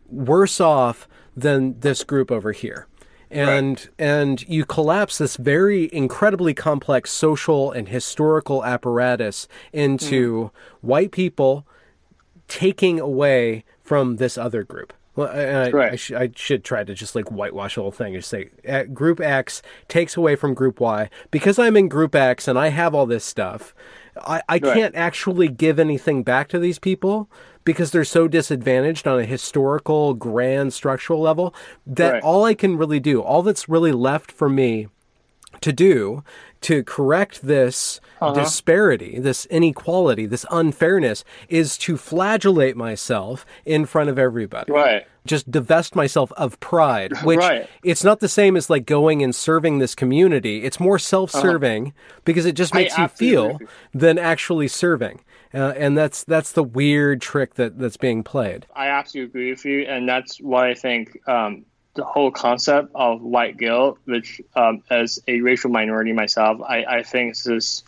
worse 0.08 0.60
off 0.60 1.08
than 1.36 1.80
this 1.80 2.04
group 2.04 2.32
over 2.32 2.52
here 2.52 2.88
and 3.36 3.80
right. 3.80 3.90
and 3.98 4.50
you 4.50 4.66
collapse 4.66 5.18
this 5.18 5.36
very 5.36 5.90
incredibly 5.94 6.54
complex 6.54 7.12
social 7.12 7.72
and 7.72 7.90
historical 7.90 8.64
apparatus 8.64 9.48
into 9.74 10.52
mm-hmm. 10.52 10.88
white 10.88 11.12
people 11.12 11.68
taking 12.48 13.00
away 13.00 13.64
from 13.82 14.18
this 14.18 14.38
other 14.38 14.64
group. 14.64 14.94
Well, 15.16 15.30
I, 15.30 15.70
right. 15.70 15.94
I, 15.94 15.96
sh- 15.96 16.12
I, 16.12 16.32
should 16.36 16.66
try 16.66 16.84
to 16.84 16.94
just 16.94 17.16
like 17.16 17.32
whitewash 17.32 17.76
the 17.76 17.82
whole 17.82 17.92
thing 17.92 18.16
and 18.16 18.24
say 18.24 18.50
uh, 18.68 18.84
Group 18.84 19.22
X 19.22 19.62
takes 19.88 20.18
away 20.18 20.36
from 20.36 20.54
Group 20.54 20.82
Y 20.82 21.10
because 21.32 21.58
I'm 21.58 21.78
in 21.78 21.88
Group 21.88 22.16
X 22.16 22.50
and 22.50 22.60
I 22.60 22.68
have 22.68 22.94
all 22.94 23.06
this 23.06 23.24
stuff. 23.24 23.74
I, 24.18 24.42
I 24.50 24.54
right. 24.56 24.62
can't 24.62 24.96
actually 24.96 25.48
give 25.48 25.80
anything 25.80 26.24
back 26.24 26.50
to 26.50 26.60
these 26.60 26.80
people 26.80 27.30
because 27.66 27.92
they're 27.92 28.06
so 28.06 28.28
disadvantaged 28.28 29.08
on 29.08 29.20
a 29.20 29.26
historical, 29.26 30.14
grand, 30.14 30.74
structural 30.74 31.20
level 31.20 31.54
that 31.86 32.14
right. 32.14 32.24
all 32.24 32.46
I 32.46 32.54
can 32.54 32.78
really 32.78 33.00
do, 33.00 33.22
all 33.22 33.44
that's 33.44 33.68
really 33.68 33.92
left 33.92 34.32
for 34.32 34.48
me 34.48 34.88
to 35.62 35.74
do 35.74 36.24
to 36.66 36.84
correct 36.84 37.44
this 37.44 38.02
uh-huh. 38.20 38.34
disparity, 38.34 39.20
this 39.20 39.46
inequality, 39.46 40.26
this 40.26 40.48
unfairness 40.50 41.24
is 41.48 41.78
to 41.78 41.96
flagellate 41.96 42.76
myself 42.76 43.46
in 43.66 43.86
front 43.86 44.10
of 44.10 44.18
everybody. 44.18 44.72
Right. 44.72 45.06
Just 45.28 45.52
divest 45.52 45.96
myself 45.96 46.32
of 46.32 46.60
pride, 46.60 47.14
which 47.24 47.38
right. 47.38 47.70
it's 47.84 48.04
not 48.04 48.20
the 48.20 48.28
same 48.28 48.58
as 48.58 48.68
like 48.68 48.88
going 48.88 49.22
and 49.22 49.34
serving 49.36 49.78
this 49.78 49.94
community. 49.94 50.64
It's 50.64 50.80
more 50.80 50.98
self-serving 50.98 51.88
uh-huh. 51.88 52.20
because 52.26 52.48
it 52.48 52.56
just 52.56 52.74
makes 52.74 52.98
I 52.98 53.04
you 53.04 53.08
feel 53.10 53.60
than 53.94 54.18
actually 54.18 54.68
serving. 54.68 55.22
Uh, 55.54 55.74
and 55.78 55.96
that's 55.96 56.24
that's 56.24 56.52
the 56.52 56.64
weird 56.64 57.22
trick 57.22 57.54
that, 57.54 57.78
that's 57.78 57.96
being 57.96 58.24
played. 58.24 58.66
I 58.76 58.88
absolutely 58.88 59.30
agree 59.30 59.50
with 59.52 59.66
you, 59.66 59.82
and 59.84 60.10
that's 60.10 60.38
why 60.42 60.70
I 60.70 60.74
think 60.74 61.18
um, 61.30 61.66
the 61.96 62.04
whole 62.04 62.30
concept 62.30 62.92
of 62.94 63.22
white 63.22 63.58
guilt, 63.58 63.98
which 64.06 64.42
um, 64.56 64.84
as 64.90 65.20
a 65.28 65.42
racial 65.42 65.72
minority 65.72 66.14
myself, 66.14 66.62
I, 66.62 66.84
I 66.84 67.04
think 67.04 67.32
is 67.32 67.44
just, 67.46 67.86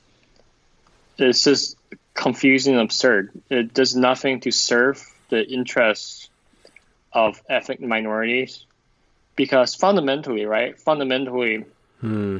it's 1.17 1.43
just 1.43 1.77
confusing 2.13 2.73
and 2.73 2.83
absurd. 2.83 3.31
It 3.49 3.73
does 3.73 3.95
nothing 3.95 4.39
to 4.41 4.51
serve 4.51 5.05
the 5.29 5.45
interests 5.45 6.29
of 7.11 7.41
ethnic 7.49 7.81
minorities 7.81 8.65
because 9.35 9.75
fundamentally, 9.75 10.45
right? 10.45 10.79
Fundamentally, 10.79 11.65
hmm. 11.99 12.39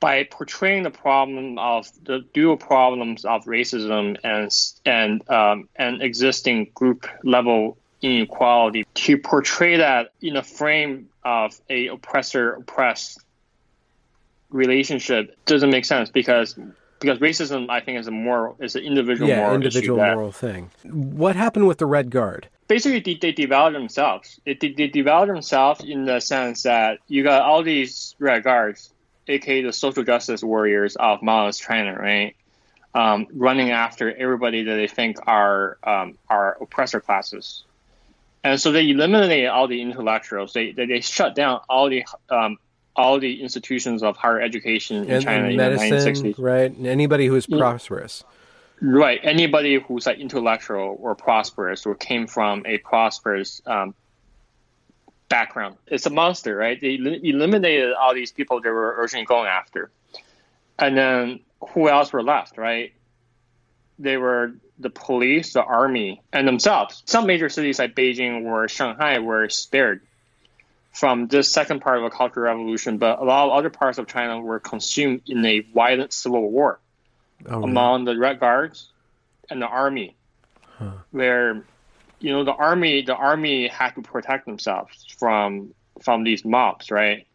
by 0.00 0.24
portraying 0.24 0.82
the 0.82 0.90
problem 0.90 1.58
of 1.58 1.88
the 2.04 2.24
dual 2.34 2.56
problems 2.56 3.24
of 3.24 3.44
racism 3.44 4.16
and 4.22 4.50
and 4.84 5.28
um, 5.30 5.68
and 5.76 6.02
existing 6.02 6.70
group 6.74 7.06
level 7.24 7.78
inequality 8.02 8.84
to 8.94 9.18
portray 9.18 9.78
that 9.78 10.12
in 10.20 10.36
a 10.36 10.42
frame 10.42 11.08
of 11.24 11.58
a 11.70 11.88
oppressor 11.88 12.52
oppressed 12.52 13.20
relationship 14.50 15.36
doesn't 15.46 15.70
make 15.70 15.84
sense 15.84 16.10
because 16.10 16.56
because 17.00 17.18
racism 17.18 17.68
I 17.68 17.80
think 17.80 17.98
is 17.98 18.06
a 18.06 18.10
moral 18.10 18.56
is 18.60 18.76
an 18.76 18.84
individual 18.84 19.28
yeah, 19.28 19.40
moral 19.40 19.54
individual 19.56 19.98
moral 19.98 20.32
thing. 20.32 20.70
What 20.84 21.36
happened 21.36 21.66
with 21.66 21.78
the 21.78 21.86
Red 21.86 22.10
Guard? 22.10 22.48
Basically, 22.68 23.00
they, 23.00 23.14
they 23.14 23.32
developed 23.32 23.74
themselves. 23.74 24.40
They, 24.44 24.54
they, 24.54 24.72
they 24.72 24.88
developed 24.88 25.32
themselves 25.32 25.84
in 25.84 26.04
the 26.04 26.20
sense 26.20 26.64
that 26.64 26.98
you 27.06 27.22
got 27.22 27.42
all 27.42 27.62
these 27.62 28.16
Red 28.18 28.42
Guards, 28.42 28.90
aka 29.28 29.62
the 29.62 29.72
social 29.72 30.02
justice 30.02 30.42
warriors 30.42 30.96
of 30.96 31.22
Mao's 31.22 31.58
China, 31.58 31.94
right? 31.94 32.34
Um, 32.94 33.26
running 33.34 33.70
after 33.70 34.16
everybody 34.16 34.64
that 34.64 34.74
they 34.74 34.88
think 34.88 35.18
are 35.26 35.76
um, 35.84 36.16
are 36.28 36.56
oppressor 36.60 37.00
classes, 37.00 37.64
and 38.46 38.60
so 38.60 38.70
they 38.70 38.88
eliminated 38.88 39.48
all 39.48 39.66
the 39.66 39.82
intellectuals. 39.82 40.52
They 40.52 40.70
they, 40.70 40.86
they 40.86 41.00
shut 41.00 41.34
down 41.34 41.60
all 41.68 41.90
the 41.90 42.04
um, 42.30 42.58
all 42.94 43.18
the 43.18 43.42
institutions 43.42 44.04
of 44.04 44.16
higher 44.16 44.40
education 44.40 45.04
in 45.04 45.10
and, 45.10 45.24
China 45.24 45.46
and 45.48 45.56
medicine, 45.56 45.92
in 45.92 46.14
the 46.14 46.32
1960s. 46.32 46.34
Right, 46.38 46.70
and 46.70 46.86
anybody 46.86 47.26
who's 47.26 47.46
prosperous. 47.46 48.22
Right, 48.80 49.18
anybody 49.22 49.80
who's 49.80 50.06
like 50.06 50.18
intellectual 50.18 50.96
or 51.00 51.16
prosperous 51.16 51.86
or 51.86 51.96
came 51.96 52.28
from 52.28 52.64
a 52.66 52.78
prosperous 52.78 53.62
um, 53.66 53.94
background. 55.28 55.76
It's 55.88 56.06
a 56.06 56.10
monster, 56.10 56.54
right? 56.54 56.80
They 56.80 56.94
eliminated 56.94 57.94
all 57.94 58.14
these 58.14 58.30
people 58.30 58.60
they 58.60 58.70
were 58.70 58.94
originally 59.00 59.26
going 59.26 59.48
after, 59.48 59.90
and 60.78 60.96
then 60.96 61.40
who 61.70 61.88
else 61.88 62.12
were 62.12 62.22
left? 62.22 62.58
Right, 62.58 62.92
they 63.98 64.16
were 64.16 64.54
the 64.78 64.90
police, 64.90 65.52
the 65.52 65.62
army, 65.62 66.22
and 66.32 66.46
themselves. 66.46 67.02
Some 67.06 67.26
major 67.26 67.48
cities 67.48 67.78
like 67.78 67.94
Beijing 67.94 68.44
or 68.44 68.68
Shanghai 68.68 69.18
were 69.20 69.48
spared 69.48 70.02
from 70.92 71.28
this 71.28 71.52
second 71.52 71.80
part 71.80 71.98
of 71.98 72.04
the 72.04 72.10
Cultural 72.10 72.46
Revolution, 72.46 72.98
but 72.98 73.18
a 73.18 73.24
lot 73.24 73.46
of 73.46 73.52
other 73.52 73.70
parts 73.70 73.98
of 73.98 74.06
China 74.06 74.40
were 74.40 74.60
consumed 74.60 75.22
in 75.26 75.44
a 75.44 75.60
violent 75.60 76.12
civil 76.12 76.50
war 76.50 76.78
oh, 77.46 77.62
among 77.62 78.04
the 78.04 78.16
Red 78.16 78.40
Guards 78.40 78.88
and 79.50 79.60
the 79.60 79.66
army, 79.66 80.16
huh. 80.78 80.92
where 81.10 81.62
you 82.18 82.32
know 82.32 82.44
the 82.44 82.52
army 82.52 83.02
the 83.02 83.14
army 83.14 83.68
had 83.68 83.90
to 83.90 84.02
protect 84.02 84.46
themselves 84.46 85.04
from 85.18 85.74
from 86.02 86.24
these 86.24 86.44
mobs, 86.44 86.90
right? 86.90 87.26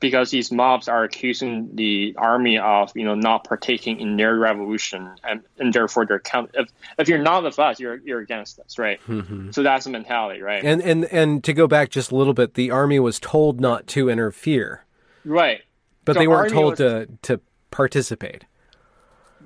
Because 0.00 0.30
these 0.30 0.52
mobs 0.52 0.88
are 0.88 1.04
accusing 1.04 1.74
the 1.74 2.14
army 2.16 2.58
of 2.58 2.92
you 2.94 3.04
know 3.04 3.14
not 3.14 3.44
partaking 3.44 4.00
in 4.00 4.16
their 4.16 4.36
revolution 4.36 5.10
and, 5.24 5.42
and 5.58 5.72
therefore 5.72 6.06
they're 6.06 6.20
count 6.20 6.50
if, 6.54 6.68
if 6.98 7.08
you're 7.08 7.18
not 7.18 7.42
with 7.42 7.58
us 7.58 7.80
you're 7.80 7.96
you're 7.96 8.20
against 8.20 8.58
us 8.60 8.78
right? 8.78 9.00
Mm-hmm. 9.06 9.50
so 9.50 9.62
that's 9.62 9.84
the 9.84 9.90
mentality 9.90 10.40
right? 10.40 10.64
And 10.64 10.80
and 10.82 11.04
and 11.06 11.44
to 11.44 11.52
go 11.52 11.66
back 11.66 11.90
just 11.90 12.10
a 12.10 12.16
little 12.16 12.34
bit 12.34 12.54
the 12.54 12.70
army 12.70 12.98
was 12.98 13.18
told 13.20 13.60
not 13.60 13.86
to 13.88 14.08
interfere. 14.08 14.84
Right. 15.24 15.62
But 16.04 16.16
they 16.16 16.28
weren't 16.28 16.52
told 16.52 16.78
was, 16.78 16.78
to 16.78 17.08
to 17.22 17.40
participate. 17.70 18.44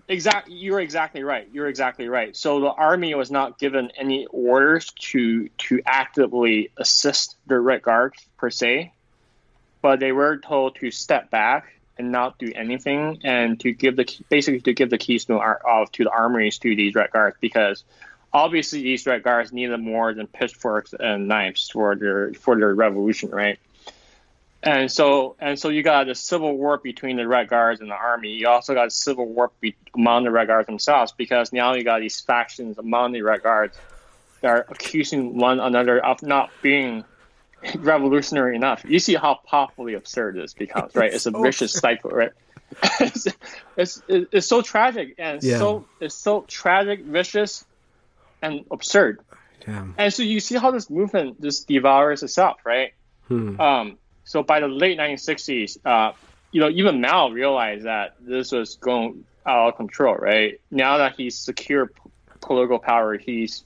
Exactly 0.08 0.54
you're 0.54 0.80
exactly 0.80 1.22
right. 1.22 1.48
You're 1.52 1.68
exactly 1.68 2.08
right. 2.08 2.36
So 2.36 2.60
the 2.60 2.70
army 2.70 3.14
was 3.14 3.30
not 3.30 3.58
given 3.58 3.90
any 3.96 4.26
orders 4.26 4.92
to 5.10 5.48
to 5.48 5.80
actively 5.86 6.70
assist 6.76 7.36
the 7.46 7.58
red 7.58 7.82
guard 7.82 8.14
per 8.36 8.50
se 8.50 8.92
but 9.82 10.00
they 10.00 10.12
were 10.12 10.38
told 10.38 10.76
to 10.76 10.90
step 10.90 11.30
back 11.30 11.74
and 11.98 12.10
not 12.10 12.38
do 12.38 12.50
anything 12.54 13.20
and 13.24 13.60
to 13.60 13.72
give 13.72 13.96
the 13.96 14.06
basically 14.30 14.60
to 14.60 14.72
give 14.72 14.88
the 14.88 14.98
keys 14.98 15.26
to, 15.26 15.34
our, 15.34 15.86
to 15.92 16.04
the 16.04 16.10
armories 16.10 16.58
to 16.58 16.74
these 16.74 16.94
red 16.94 17.10
guards 17.10 17.36
because 17.40 17.84
obviously 18.32 18.82
these 18.82 19.04
red 19.06 19.22
guards 19.22 19.52
needed 19.52 19.78
more 19.78 20.14
than 20.14 20.26
pitchforks 20.26 20.94
and 20.98 21.28
knives 21.28 21.68
for 21.68 21.94
their 21.96 22.32
for 22.34 22.56
their 22.56 22.74
revolution, 22.74 23.30
right? 23.30 23.58
And 24.62 24.90
so 24.90 25.36
and 25.40 25.58
so 25.58 25.68
you 25.68 25.82
got 25.82 26.08
a 26.08 26.14
civil 26.14 26.56
war 26.56 26.78
between 26.78 27.16
the 27.16 27.26
red 27.26 27.48
guards 27.48 27.80
and 27.80 27.90
the 27.90 27.96
army. 27.96 28.30
You 28.30 28.48
also 28.48 28.74
got 28.74 28.86
a 28.86 28.90
civil 28.90 29.26
war 29.26 29.50
be- 29.60 29.76
among 29.94 30.24
the 30.24 30.30
red 30.30 30.46
guards 30.46 30.66
themselves 30.66 31.12
because 31.12 31.52
now 31.52 31.74
you 31.74 31.84
got 31.84 32.00
these 32.00 32.20
factions 32.20 32.78
among 32.78 33.12
the 33.12 33.22
red 33.22 33.42
guards 33.42 33.76
that 34.40 34.48
are 34.48 34.66
accusing 34.68 35.36
one 35.36 35.60
another 35.60 36.04
of 36.04 36.22
not 36.22 36.50
being 36.62 37.04
revolutionary 37.76 38.56
enough. 38.56 38.84
You 38.86 38.98
see 38.98 39.14
how 39.14 39.40
powerfully 39.46 39.94
absurd 39.94 40.36
this 40.36 40.54
becomes, 40.54 40.94
right? 40.94 41.12
It's 41.12 41.26
a 41.26 41.30
vicious 41.42 41.72
cycle, 41.72 42.10
right? 42.10 42.32
it's, 43.00 43.28
it's, 43.76 44.02
it's 44.08 44.46
so 44.46 44.62
tragic 44.62 45.16
and 45.18 45.42
yeah. 45.42 45.58
so 45.58 45.84
it's 46.00 46.14
so 46.14 46.42
tragic, 46.48 47.04
vicious, 47.04 47.64
and 48.40 48.64
absurd. 48.70 49.20
Damn. 49.64 49.94
And 49.98 50.12
so 50.12 50.22
you 50.22 50.40
see 50.40 50.56
how 50.56 50.70
this 50.70 50.90
movement 50.90 51.40
just 51.40 51.68
devours 51.68 52.22
itself, 52.22 52.60
right? 52.64 52.94
Hmm. 53.28 53.60
Um, 53.60 53.98
so 54.24 54.42
by 54.42 54.60
the 54.60 54.68
late 54.68 54.98
1960s, 54.98 55.78
uh, 55.84 56.12
you 56.50 56.60
know, 56.60 56.68
even 56.70 57.00
Mao 57.00 57.30
realized 57.30 57.84
that 57.84 58.16
this 58.20 58.52
was 58.52 58.76
going 58.76 59.24
out 59.46 59.68
of 59.68 59.76
control, 59.76 60.14
right? 60.14 60.60
Now 60.70 60.98
that 60.98 61.14
he's 61.16 61.38
secure 61.38 61.90
political 62.40 62.78
power, 62.78 63.16
he's 63.16 63.64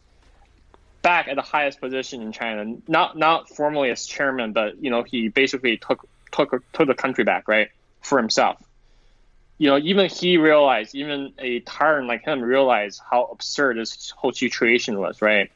back 1.07 1.29
at 1.29 1.37
the 1.37 1.43
highest 1.43 1.81
position 1.81 2.21
in 2.21 2.33
China. 2.33 2.79
Not 2.89 3.17
not 3.17 3.49
formally 3.49 3.91
as 3.91 4.07
chairman, 4.07 4.53
but 4.53 4.83
you 4.83 4.91
know 4.91 5.05
he 5.05 5.29
basically 5.29 5.77
took 5.77 6.09
took 6.33 6.51
took 6.73 6.89
the 6.89 6.95
country 6.95 7.23
back 7.23 7.47
right 7.47 7.69
for 8.03 8.19
himself. 8.19 8.61
You 9.59 9.69
know, 9.71 9.79
even 9.79 10.11
he 10.11 10.37
realized, 10.37 10.97
even 10.97 11.33
a 11.39 11.61
tyrant 11.61 12.09
like 12.09 12.25
him 12.25 12.43
realized 12.43 13.01
how 13.09 13.27
absurd 13.27 13.79
this 13.79 14.11
whole 14.11 14.33
situation 14.33 14.99
was. 14.99 15.23
Right. 15.23 15.53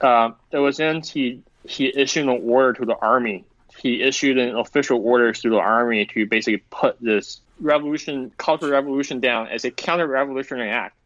Uh, 0.00 0.32
it 0.50 0.58
was 0.58 0.78
then 0.78 1.02
he 1.02 1.40
he 1.64 1.92
issued 1.96 2.24
an 2.24 2.40
order 2.42 2.72
to 2.80 2.84
the 2.84 2.96
army. 2.96 3.44
He 3.76 4.02
issued 4.02 4.38
an 4.38 4.56
official 4.56 5.00
order 5.00 5.32
to 5.32 5.50
the 5.50 5.60
army 5.60 6.06
to 6.06 6.26
basically 6.26 6.64
put 6.70 7.00
this 7.00 7.40
revolution, 7.60 8.32
cultural 8.36 8.72
revolution 8.72 9.20
down 9.20 9.46
as 9.46 9.64
a 9.64 9.70
counter-revolutionary 9.70 10.70
act 10.70 10.97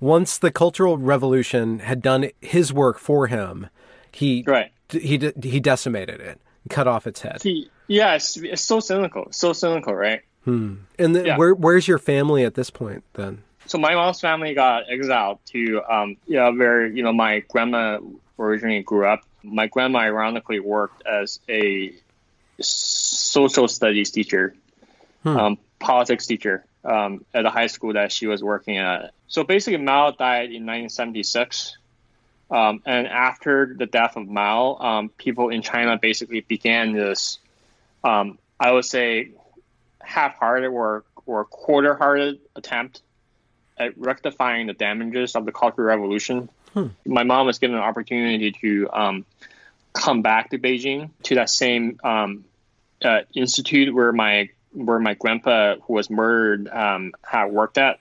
once 0.00 0.38
the 0.38 0.50
Cultural 0.50 0.98
Revolution 0.98 1.80
had 1.80 2.02
done 2.02 2.30
his 2.40 2.72
work 2.72 2.98
for 2.98 3.26
him, 3.26 3.68
he 4.12 4.44
right. 4.46 4.72
he 4.90 5.32
he 5.42 5.60
decimated 5.60 6.20
it, 6.20 6.40
cut 6.68 6.86
off 6.86 7.06
its 7.06 7.20
head. 7.22 7.42
He, 7.42 7.70
yeah, 7.88 8.14
it's, 8.14 8.36
it's 8.36 8.62
so 8.62 8.80
cynical, 8.80 9.28
so 9.30 9.52
cynical, 9.52 9.94
right? 9.94 10.22
Hmm. 10.44 10.74
And 10.98 11.14
yeah. 11.14 11.36
where 11.36 11.54
where's 11.54 11.88
your 11.88 11.98
family 11.98 12.44
at 12.44 12.54
this 12.54 12.70
point 12.70 13.04
then? 13.14 13.42
So 13.66 13.78
my 13.78 13.94
mom's 13.94 14.20
family 14.20 14.54
got 14.54 14.84
exiled 14.88 15.40
to 15.46 15.82
um 15.88 16.16
yeah 16.26 16.50
where 16.50 16.86
you 16.86 17.02
know 17.02 17.12
my 17.12 17.40
grandma 17.48 17.98
originally 18.38 18.82
grew 18.82 19.06
up. 19.06 19.22
My 19.42 19.66
grandma 19.66 20.00
ironically 20.00 20.60
worked 20.60 21.06
as 21.06 21.40
a 21.48 21.92
social 22.60 23.68
studies 23.68 24.10
teacher, 24.10 24.54
hmm. 25.22 25.36
um, 25.36 25.58
politics 25.78 26.26
teacher 26.26 26.64
um, 26.86 27.24
at 27.34 27.42
the 27.42 27.50
high 27.50 27.66
school 27.66 27.94
that 27.94 28.12
she 28.12 28.26
was 28.26 28.42
working 28.42 28.78
at. 28.78 29.12
So 29.28 29.44
basically, 29.44 29.78
Mao 29.78 30.12
died 30.12 30.46
in 30.46 30.64
1976. 30.64 31.76
Um, 32.48 32.80
and 32.86 33.08
after 33.08 33.74
the 33.76 33.86
death 33.86 34.16
of 34.16 34.28
Mao, 34.28 34.76
um, 34.76 35.08
people 35.08 35.48
in 35.48 35.62
China 35.62 35.98
basically 36.00 36.40
began 36.40 36.92
this, 36.92 37.38
um, 38.04 38.38
I 38.60 38.70
would 38.70 38.84
say, 38.84 39.30
half-hearted 40.00 40.68
or, 40.68 41.04
or 41.26 41.44
quarter-hearted 41.44 42.38
attempt 42.54 43.02
at 43.76 43.98
rectifying 43.98 44.68
the 44.68 44.74
damages 44.74 45.34
of 45.34 45.44
the 45.44 45.52
Cultural 45.52 45.88
Revolution. 45.88 46.48
Hmm. 46.72 46.86
My 47.04 47.24
mom 47.24 47.46
was 47.46 47.58
given 47.58 47.76
an 47.76 47.82
opportunity 47.82 48.52
to 48.52 48.88
um, 48.92 49.24
come 49.92 50.22
back 50.22 50.50
to 50.50 50.58
Beijing 50.58 51.10
to 51.24 51.34
that 51.34 51.50
same 51.50 51.98
um, 52.04 52.44
uh, 53.02 53.22
institute 53.34 53.92
where 53.92 54.12
my 54.12 54.50
where 54.76 54.98
my 54.98 55.14
grandpa, 55.14 55.76
who 55.82 55.94
was 55.94 56.10
murdered, 56.10 56.68
um, 56.68 57.12
had 57.22 57.46
worked 57.46 57.78
at, 57.78 57.98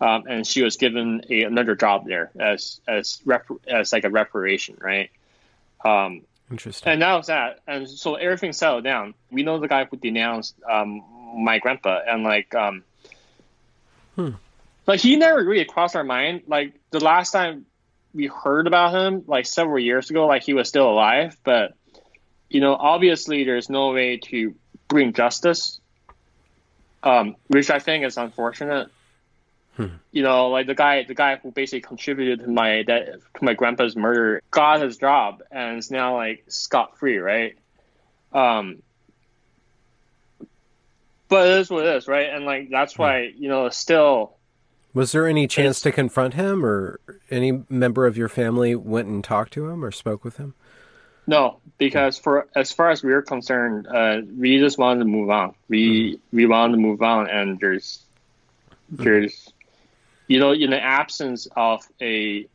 um, 0.00 0.24
and 0.28 0.46
she 0.46 0.62
was 0.62 0.76
given 0.76 1.22
a, 1.30 1.42
another 1.42 1.74
job 1.74 2.06
there 2.06 2.30
as 2.38 2.80
as 2.88 3.20
rep, 3.24 3.46
as 3.68 3.92
like 3.92 4.04
a 4.04 4.10
reparation, 4.10 4.76
right? 4.80 5.10
Um, 5.84 6.22
Interesting. 6.50 6.92
And 6.92 7.02
that 7.02 7.14
was 7.14 7.28
that, 7.28 7.60
and 7.68 7.88
so 7.88 8.16
everything 8.16 8.52
settled 8.52 8.82
down. 8.82 9.14
We 9.30 9.44
know 9.44 9.60
the 9.60 9.68
guy 9.68 9.84
who 9.84 9.96
denounced 9.96 10.56
um, 10.68 11.04
my 11.36 11.58
grandpa, 11.58 12.00
and 12.06 12.24
like, 12.24 12.52
um, 12.56 12.82
hmm. 14.16 14.30
like 14.86 14.98
he 14.98 15.14
never 15.14 15.44
really 15.44 15.64
crossed 15.64 15.94
our 15.94 16.02
mind. 16.02 16.42
Like 16.48 16.74
the 16.90 16.98
last 16.98 17.30
time 17.30 17.66
we 18.12 18.26
heard 18.26 18.66
about 18.66 18.94
him, 18.94 19.22
like 19.28 19.46
several 19.46 19.78
years 19.78 20.10
ago, 20.10 20.26
like 20.26 20.42
he 20.42 20.54
was 20.54 20.68
still 20.68 20.90
alive, 20.90 21.36
but 21.44 21.74
you 22.48 22.60
know, 22.60 22.74
obviously 22.74 23.44
there's 23.44 23.70
no 23.70 23.92
way 23.92 24.16
to 24.16 24.54
bring 24.88 25.12
justice 25.12 25.79
um, 27.02 27.36
which 27.48 27.70
I 27.70 27.78
think 27.78 28.04
is 28.04 28.16
unfortunate. 28.16 28.88
Hmm. 29.76 29.86
You 30.12 30.22
know, 30.22 30.48
like 30.48 30.66
the 30.66 30.74
guy, 30.74 31.04
the 31.04 31.14
guy 31.14 31.36
who 31.36 31.52
basically 31.52 31.80
contributed 31.80 32.40
to 32.40 32.48
my 32.48 32.82
that 32.86 33.06
to 33.06 33.44
my 33.44 33.54
grandpa's 33.54 33.96
murder 33.96 34.42
got 34.50 34.80
his 34.80 34.98
job 34.98 35.42
and 35.50 35.78
is 35.78 35.90
now 35.90 36.16
like 36.16 36.44
scot 36.48 36.98
free, 36.98 37.18
right? 37.18 37.56
Um, 38.32 38.82
but 41.28 41.46
it 41.46 41.58
is 41.60 41.70
what 41.70 41.86
it 41.86 41.96
is, 41.96 42.08
right? 42.08 42.28
And 42.28 42.44
like 42.44 42.68
that's 42.70 42.94
hmm. 42.94 43.02
why 43.02 43.32
you 43.36 43.48
know 43.48 43.68
still. 43.70 44.36
Was 44.92 45.12
there 45.12 45.28
any 45.28 45.46
chance 45.46 45.80
to 45.82 45.92
confront 45.92 46.34
him, 46.34 46.66
or 46.66 46.98
any 47.30 47.62
member 47.68 48.06
of 48.06 48.16
your 48.16 48.28
family 48.28 48.74
went 48.74 49.06
and 49.06 49.22
talked 49.22 49.52
to 49.52 49.68
him 49.68 49.84
or 49.84 49.92
spoke 49.92 50.24
with 50.24 50.36
him? 50.36 50.54
No, 51.30 51.60
because 51.78 52.18
for 52.18 52.48
as 52.56 52.72
far 52.72 52.90
as 52.90 53.04
we're 53.04 53.22
concerned, 53.22 53.86
uh, 53.86 54.20
we 54.36 54.58
just 54.58 54.78
want 54.78 54.98
to 54.98 55.04
move 55.04 55.30
on. 55.30 55.54
We 55.68 56.14
mm-hmm. 56.14 56.36
we 56.36 56.46
want 56.46 56.72
to 56.72 56.76
move 56.76 57.02
on, 57.02 57.30
and 57.30 57.60
there's 57.60 58.02
there's 58.88 59.48
you 60.26 60.40
know 60.40 60.50
in 60.50 60.70
the 60.70 60.82
absence 60.82 61.46
of 61.54 61.86
a 62.02 62.48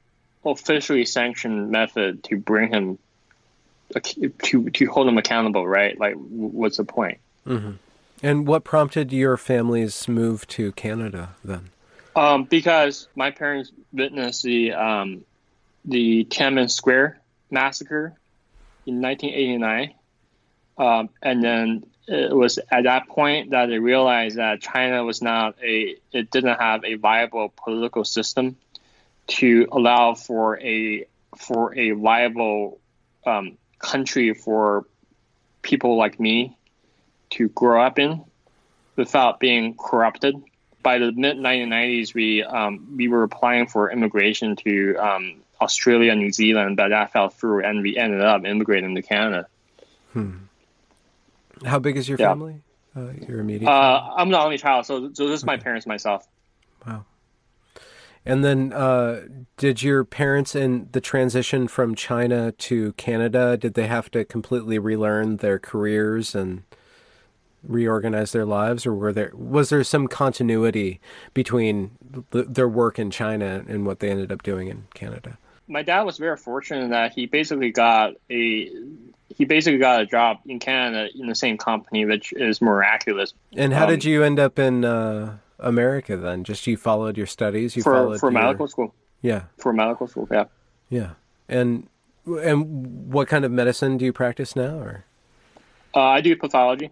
officially 0.45 1.05
sanctioned 1.05 1.71
method 1.71 2.25
to 2.25 2.35
bring 2.37 2.69
him 2.73 2.99
to 4.43 4.69
to 4.69 4.85
hold 4.87 5.07
him 5.07 5.17
accountable, 5.17 5.65
right? 5.65 5.97
Like, 5.97 6.15
what's 6.15 6.75
the 6.75 6.83
point? 6.83 7.19
Mm-hmm. 7.47 7.71
And 8.23 8.45
what 8.45 8.65
prompted 8.65 9.13
your 9.13 9.37
family's 9.37 10.05
move 10.09 10.45
to 10.47 10.73
Canada 10.73 11.29
then? 11.45 11.69
Um, 12.13 12.43
because 12.43 13.07
my 13.15 13.31
parents 13.31 13.71
witnessed 13.93 14.43
the 14.43 14.73
um, 14.73 15.23
the 15.85 16.25
Tiananmen 16.25 16.69
Square 16.69 17.21
massacre 17.49 18.17
in 18.85 19.01
1989. 19.01 19.93
Um, 20.77 21.09
and 21.21 21.43
then 21.43 21.85
it 22.07 22.35
was 22.35 22.59
at 22.69 22.83
that 22.83 23.07
point 23.07 23.51
that 23.51 23.67
they 23.67 23.79
realized 23.79 24.37
that 24.37 24.61
China 24.61 25.03
was 25.03 25.21
not 25.21 25.55
a, 25.63 25.95
it 26.11 26.29
didn't 26.29 26.59
have 26.59 26.83
a 26.83 26.95
viable 26.95 27.53
political 27.55 28.03
system 28.03 28.57
to 29.27 29.67
allow 29.71 30.13
for 30.13 30.59
a 30.59 31.07
for 31.37 31.77
a 31.77 31.91
viable 31.91 32.79
um, 33.25 33.57
country 33.79 34.33
for 34.33 34.85
people 35.61 35.97
like 35.97 36.19
me 36.19 36.55
to 37.31 37.49
grow 37.49 37.81
up 37.81 37.99
in 37.99 38.23
without 38.95 39.39
being 39.39 39.75
corrupted. 39.75 40.35
By 40.83 40.99
the 40.99 41.11
mid 41.11 41.37
1990s, 41.37 42.13
we 42.13 42.43
um, 42.43 42.95
we 42.95 43.07
were 43.07 43.23
applying 43.23 43.67
for 43.67 43.91
immigration 43.91 44.55
to 44.57 44.95
um, 44.97 45.41
Australia, 45.65 46.15
New 46.15 46.31
Zealand, 46.31 46.77
but 46.77 46.89
that 46.89 47.11
fell 47.11 47.29
through, 47.29 47.65
and 47.65 47.81
we 47.81 47.97
ended 47.97 48.21
up 48.21 48.45
immigrating 48.45 48.95
to 48.95 49.01
Canada. 49.01 49.47
Hmm. 50.13 50.31
How 51.65 51.79
big 51.79 51.97
is 51.97 52.07
your 52.07 52.17
Yeah. 52.19 52.29
family? 52.29 52.61
Uh, 52.95 53.11
your 53.27 53.39
immediate. 53.39 53.69
Uh, 53.69 54.13
I'm 54.15 54.29
the 54.29 54.39
only 54.39 54.57
child, 54.57 54.85
so 54.85 55.11
so 55.13 55.27
this 55.27 55.39
is 55.41 55.45
my 55.45 55.57
parents, 55.57 55.85
myself. 55.85 56.25
Wow. 56.87 57.03
And 58.25 58.43
then, 58.43 58.73
uh, 58.73 59.21
did 59.57 59.83
your 59.83 60.03
parents 60.03 60.55
in 60.55 60.87
the 60.93 61.01
transition 61.01 61.67
from 61.67 61.93
China 61.93 62.51
to 62.53 62.93
Canada, 62.93 63.57
did 63.57 63.73
they 63.75 63.87
have 63.87 64.09
to 64.11 64.23
completely 64.25 64.79
relearn 64.79 65.37
their 65.37 65.59
careers 65.59 66.33
and 66.33 66.63
reorganize 67.67 68.31
their 68.31 68.45
lives, 68.45 68.85
or 68.85 68.93
were 68.95 69.11
there 69.13 69.31
was 69.35 69.69
there 69.69 69.83
some 69.83 70.07
continuity 70.07 70.99
between 71.33 71.91
th- 72.31 72.45
their 72.47 72.69
work 72.69 72.97
in 72.97 73.11
China 73.11 73.63
and 73.67 73.85
what 73.85 73.99
they 73.99 74.09
ended 74.09 74.31
up 74.31 74.41
doing 74.43 74.67
in 74.69 74.85
Canada? 74.93 75.37
My 75.67 75.81
dad 75.81 76.03
was 76.03 76.17
very 76.17 76.37
fortunate 76.37 76.89
that 76.89 77.13
he 77.13 77.25
basically 77.25 77.71
got 77.71 78.13
a 78.29 78.71
he 79.29 79.43
basically 79.45 79.79
got 79.79 80.01
a 80.01 80.05
job 80.05 80.37
in 80.45 80.59
Canada 80.59 81.09
in 81.19 81.27
the 81.27 81.35
same 81.35 81.57
company, 81.57 82.05
which 82.05 82.31
is 82.33 82.61
miraculous 82.61 83.33
And 83.57 83.73
how 83.73 83.83
Um, 83.85 83.89
did 83.89 84.03
you 84.05 84.23
end 84.23 84.39
up 84.39 84.59
in 84.59 84.85
uh, 84.85 85.37
America 85.59 86.15
then? 86.15 86.43
Just 86.43 86.67
you 86.67 86.77
followed 86.77 87.17
your 87.17 87.25
studies, 87.25 87.75
you 87.75 87.81
for 87.83 87.93
followed 87.93 88.19
for 88.19 88.31
your- 88.31 88.41
medical 88.41 88.67
school. 88.67 88.93
Yeah, 89.21 89.43
For 89.57 89.73
medical 89.73 90.07
school, 90.07 90.27
yeah. 90.31 90.45
yeah. 90.89 91.11
And 91.49 91.87
and 92.27 93.11
what 93.11 93.27
kind 93.27 93.43
of 93.43 93.51
medicine 93.51 93.97
do 93.97 94.05
you 94.05 94.13
practice 94.13 94.55
now, 94.55 94.77
or? 94.77 95.05
Uh, 95.95 96.01
I 96.01 96.21
do 96.21 96.35
pathology. 96.35 96.91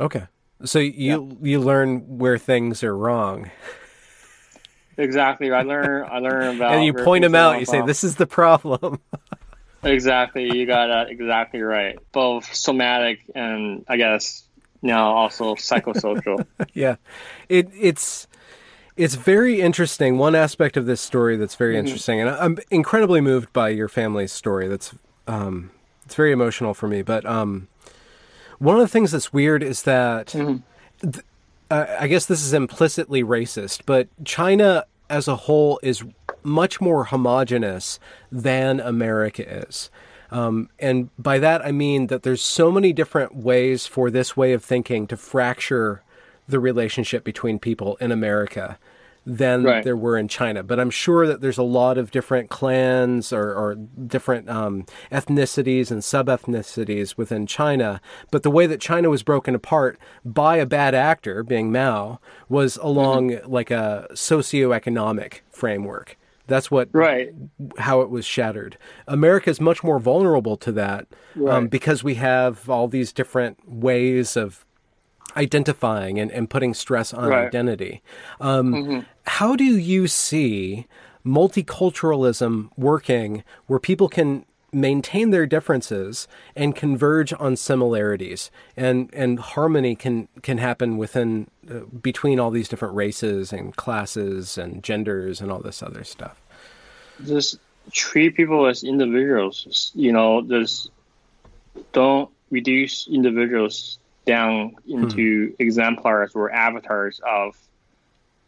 Okay. 0.00 0.24
So 0.64 0.78
you 0.78 1.36
you 1.42 1.60
learn 1.60 2.18
where 2.18 2.38
things 2.38 2.82
are 2.82 2.96
wrong, 2.96 3.50
Exactly. 4.98 5.50
I 5.52 5.62
learn. 5.62 6.06
I 6.10 6.18
learn 6.18 6.56
about. 6.56 6.72
and 6.74 6.84
you 6.84 6.92
point 6.92 7.22
them 7.22 7.34
out. 7.34 7.58
You 7.60 7.66
say, 7.66 7.80
"This 7.82 8.04
is 8.04 8.16
the 8.16 8.26
problem." 8.26 9.00
Exactly. 9.84 10.56
You 10.58 10.66
got 10.66 10.88
that 10.88 11.08
exactly 11.08 11.60
right. 11.62 11.96
Both 12.10 12.52
somatic 12.52 13.20
and 13.36 13.84
I 13.88 13.96
guess 13.96 14.42
now 14.82 15.12
also 15.12 15.54
psychosocial. 15.54 16.44
yeah, 16.74 16.96
it 17.48 17.68
it's 17.78 18.26
it's 18.96 19.14
very 19.14 19.60
interesting. 19.60 20.18
One 20.18 20.34
aspect 20.34 20.76
of 20.76 20.86
this 20.86 21.00
story 21.00 21.36
that's 21.36 21.54
very 21.54 21.74
Mm-hmm. 21.76 21.86
interesting, 21.86 22.20
and 22.20 22.30
I'm 22.30 22.58
incredibly 22.72 23.20
moved 23.20 23.52
by 23.52 23.68
your 23.68 23.86
family's 23.88 24.32
story. 24.32 24.66
That's 24.66 24.92
um, 25.28 25.70
it's 26.04 26.16
very 26.16 26.32
emotional 26.32 26.74
for 26.74 26.88
me. 26.88 27.02
But 27.02 27.24
um, 27.24 27.68
one 28.58 28.74
of 28.74 28.80
the 28.80 28.88
things 28.88 29.12
that's 29.12 29.32
weird 29.32 29.62
is 29.62 29.84
that 29.84 30.26
Mm-hmm. 30.28 31.08
th- 31.08 31.24
uh, 31.70 31.86
I 31.98 32.08
guess 32.08 32.26
this 32.26 32.42
is 32.42 32.52
implicitly 32.52 33.22
racist, 33.22 33.82
but 33.86 34.08
China 34.24 34.84
as 35.10 35.28
a 35.28 35.36
whole 35.36 35.80
is 35.82 36.04
much 36.42 36.80
more 36.80 37.04
homogenous 37.04 37.98
than 38.30 38.80
America 38.80 39.66
is. 39.66 39.90
Um, 40.30 40.68
and 40.78 41.10
by 41.18 41.38
that 41.38 41.64
I 41.64 41.72
mean 41.72 42.08
that 42.08 42.22
there's 42.22 42.42
so 42.42 42.70
many 42.70 42.92
different 42.92 43.34
ways 43.34 43.86
for 43.86 44.10
this 44.10 44.36
way 44.36 44.52
of 44.52 44.62
thinking 44.62 45.06
to 45.06 45.16
fracture 45.16 46.02
the 46.46 46.60
relationship 46.60 47.24
between 47.24 47.58
people 47.58 47.96
in 47.96 48.12
America 48.12 48.78
than 49.28 49.62
Right. 49.62 49.84
there 49.84 49.96
were 49.96 50.16
in 50.16 50.26
China. 50.26 50.62
But 50.62 50.80
I'm 50.80 50.90
sure 50.90 51.26
that 51.26 51.42
there's 51.42 51.58
a 51.58 51.62
lot 51.62 51.98
of 51.98 52.10
different 52.10 52.48
clans 52.48 53.32
or, 53.32 53.52
or 53.52 53.74
different 53.74 54.48
um, 54.48 54.86
ethnicities 55.12 55.90
and 55.90 56.02
sub 56.02 56.28
ethnicities 56.28 57.16
within 57.18 57.46
China. 57.46 58.00
But 58.30 58.42
the 58.42 58.50
way 58.50 58.66
that 58.66 58.80
China 58.80 59.10
was 59.10 59.22
broken 59.22 59.54
apart 59.54 59.98
by 60.24 60.56
a 60.56 60.66
bad 60.66 60.94
actor, 60.94 61.42
being 61.42 61.70
Mao, 61.70 62.20
was 62.48 62.78
along 62.78 63.38
like 63.44 63.70
a 63.70 64.08
socioeconomic 64.12 65.40
framework. 65.50 66.16
That's 66.46 66.70
what 66.70 66.88
right. 66.92 67.28
how 67.76 68.00
it 68.00 68.08
was 68.08 68.24
shattered. 68.24 68.78
America 69.06 69.50
is 69.50 69.60
much 69.60 69.84
more 69.84 69.98
vulnerable 69.98 70.56
to 70.56 70.72
that 70.72 71.06
um, 71.46 71.68
because 71.68 72.02
we 72.02 72.14
have 72.14 72.70
all 72.70 72.88
these 72.88 73.12
different 73.12 73.68
ways 73.68 74.34
of 74.34 74.64
identifying 75.38 76.18
and, 76.20 76.30
and 76.32 76.50
putting 76.50 76.74
stress 76.74 77.14
on 77.14 77.28
Right. 77.28 77.46
identity. 77.46 78.02
Um, 78.40 79.06
How 79.26 79.56
do 79.56 79.64
you 79.64 80.06
see 80.08 80.86
multiculturalism 81.24 82.70
working 82.76 83.44
where 83.66 83.78
people 83.78 84.08
can 84.08 84.44
maintain 84.72 85.30
their 85.30 85.46
differences 85.46 86.28
and 86.54 86.76
converge 86.76 87.32
on 87.38 87.56
similarities 87.56 88.50
and 88.76 89.08
and 89.14 89.38
harmony 89.38 89.96
can 89.96 90.28
can 90.42 90.58
happen 90.58 90.98
within 90.98 91.48
uh, 91.70 91.80
between 92.02 92.38
all 92.38 92.50
these 92.50 92.68
different 92.68 92.94
races 92.94 93.50
and 93.52 93.76
classes 93.76 94.58
and 94.58 94.82
genders 94.84 95.40
and 95.40 95.50
all 95.50 95.60
this 95.60 95.82
other 95.82 96.04
stuff 96.04 96.36
Just 97.24 97.58
treat 97.92 98.36
people 98.36 98.66
as 98.66 98.84
individuals. 98.84 99.90
You 99.94 100.12
know, 100.12 100.42
just 100.42 100.90
don't 101.92 102.28
reduce 102.50 103.08
individuals 103.08 103.98
down 104.28 104.76
hmm. 104.86 105.04
into 105.04 105.56
exemplars 105.58 106.32
or 106.34 106.52
avatars 106.52 107.20
of 107.26 107.56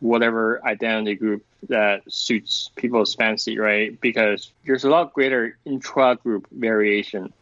whatever 0.01 0.65
identity 0.65 1.15
group 1.15 1.45
that 1.69 2.03
suits 2.13 2.71
people's 2.77 3.15
fancy, 3.15 3.59
right? 3.59 3.99
Because 4.01 4.53
there's 4.65 4.85
a 4.85 4.91
lot 4.91 5.13
greater 5.15 5.57
intra-group 5.65 6.47
variation 6.51 7.33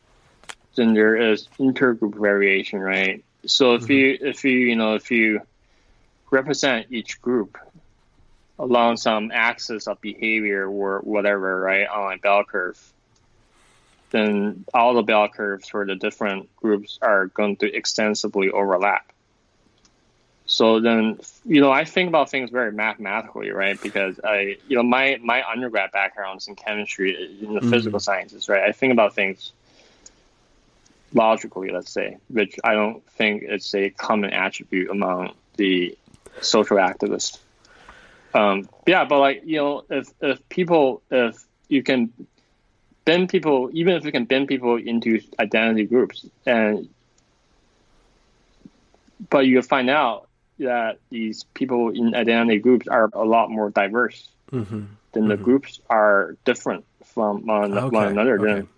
than 0.77 0.95
there 0.95 1.17
is 1.17 1.49
intergroup 1.59 2.15
variation, 2.15 2.79
right? 2.79 3.25
So 3.47 3.75
if 3.75 3.87
hmm. 3.87 3.93
you 3.93 4.19
if 4.21 4.45
you 4.45 4.53
you 4.53 4.77
know 4.77 4.95
if 4.95 5.11
you 5.11 5.41
represent 6.31 6.87
each 6.91 7.21
group 7.21 7.59
along 8.59 8.99
some 8.99 9.31
axis 9.33 9.87
of 9.89 10.01
behavior 10.01 10.69
or 10.69 11.01
whatever, 11.01 11.61
right, 11.61 11.89
on 11.89 12.15
a 12.15 12.19
bell 12.19 12.45
curve, 12.45 12.79
then 14.11 14.65
all 14.73 14.95
the 14.95 15.03
bell 15.03 15.29
curves 15.29 15.69
for 15.69 15.85
the 15.85 15.95
different 15.95 16.55
groups 16.57 16.99
are 17.03 17.27
going 17.27 17.57
to 17.57 17.73
extensively 17.73 18.51
overlap. 18.51 19.13
So 20.47 20.81
then, 20.81 21.19
you 21.45 21.61
know, 21.61 21.71
I 21.71 21.85
think 21.85 22.09
about 22.09 22.31
things 22.31 22.51
very 22.51 22.73
mathematically, 22.73 23.51
right? 23.51 23.81
Because 23.81 24.19
I, 24.25 24.57
you 24.67 24.77
know, 24.77 24.83
my 24.83 25.19
my 25.23 25.43
undergrad 25.47 25.93
background 25.93 26.41
is 26.41 26.49
in 26.49 26.57
chemistry, 26.57 27.39
in 27.43 27.53
the 27.55 27.61
physical 27.61 28.01
sciences, 28.01 28.49
right? 28.49 28.63
I 28.63 28.73
think 28.73 28.93
about 28.93 29.15
things 29.15 29.53
logically, 31.13 31.71
let's 31.71 31.91
say, 31.91 32.17
which 32.29 32.59
I 32.65 32.73
don't 32.73 33.05
think 33.11 33.43
it's 33.43 33.75
a 33.75 33.91
common 33.91 34.31
attribute 34.31 34.91
among 34.91 35.35
the 35.57 35.97
social 36.41 36.79
activists. 36.79 37.39
Um, 38.33 38.71
yeah, 38.87 39.05
but 39.05 39.21
like 39.21 39.43
you 39.45 39.57
know, 39.59 39.85
if 39.91 40.09
if 40.23 40.49
people, 40.49 41.03
if 41.11 41.45
you 41.69 41.83
can 41.83 42.11
bend 43.09 43.31
people, 43.31 43.71
even 43.73 43.95
if 43.97 44.05
you 44.05 44.13
can 44.13 44.27
bend 44.27 44.49
people 44.49 44.77
into 44.77 45.19
identity 45.41 45.85
groups, 45.87 46.27
and 46.45 46.89
but 49.31 49.47
you 49.47 49.63
find 49.63 49.89
out 49.89 50.29
that 50.59 50.99
these 51.09 51.45
people 51.55 51.89
in 51.89 52.15
identity 52.15 52.59
groups 52.59 52.87
are 52.87 53.09
a 53.15 53.25
lot 53.25 53.51
more 53.51 53.71
diverse. 53.71 54.29
mm-hmm. 54.53 54.85
Then 55.15 55.29
the 55.29 55.39
groups 55.39 55.81
are 55.89 56.37
different 56.45 56.85
from 57.05 57.47
one, 57.47 57.73
Okay, 57.79 57.97
one 57.97 58.09
another. 58.09 58.39
okay. 58.39 58.45
Then 58.53 58.69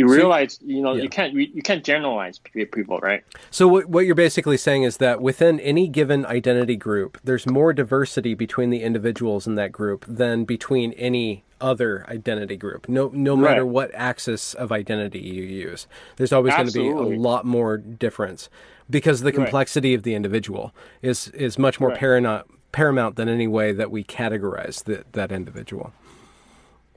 you 0.00 0.08
So 0.08 0.14
you- 0.14 0.18
realize, 0.20 0.58
you 0.64 0.82
know, 0.82 0.94
yeah. 0.94 1.02
you 1.04 1.08
can't 1.08 1.32
you, 1.34 1.46
you 1.54 1.62
can't 1.62 1.84
generalize 1.84 2.38
people, 2.38 2.98
right? 3.00 3.22
So 3.50 3.68
what 3.68 3.86
what 3.86 4.06
you're 4.06 4.14
basically 4.14 4.56
saying 4.56 4.82
is 4.82 4.96
that 4.98 5.20
within 5.20 5.60
any 5.60 5.88
given 5.88 6.26
identity 6.26 6.76
group, 6.76 7.18
there's 7.24 7.46
more 7.46 7.72
diversity 7.72 8.34
between 8.34 8.70
the 8.70 8.82
individuals 8.82 9.46
in 9.46 9.54
that 9.56 9.72
group 9.72 10.04
than 10.08 10.44
between 10.44 10.92
any 10.94 11.44
other 11.60 12.06
identity 12.08 12.56
group. 12.56 12.88
No 12.88 13.10
no 13.12 13.36
matter 13.36 13.62
Right. 13.64 13.72
what 13.72 13.90
axis 13.94 14.54
of 14.54 14.72
identity 14.72 15.20
you 15.20 15.42
use. 15.42 15.86
There's 16.16 16.32
always 16.32 16.54
going 16.54 16.68
to 16.68 16.72
be 16.72 16.88
a 16.88 16.94
lot 17.20 17.44
more 17.44 17.76
difference 17.76 18.48
because 18.88 19.20
the 19.20 19.26
Right. 19.26 19.34
complexity 19.34 19.92
of 19.94 20.02
the 20.02 20.14
individual 20.14 20.74
is 21.02 21.28
is 21.28 21.58
much 21.58 21.78
more 21.78 21.90
Right. 21.90 21.98
paramount 21.98 22.46
paramount 22.72 23.16
than 23.16 23.28
any 23.28 23.48
way 23.48 23.72
that 23.72 23.90
we 23.90 24.04
categorize 24.04 24.84
the, 24.84 25.04
that 25.12 25.32
individual. 25.32 25.92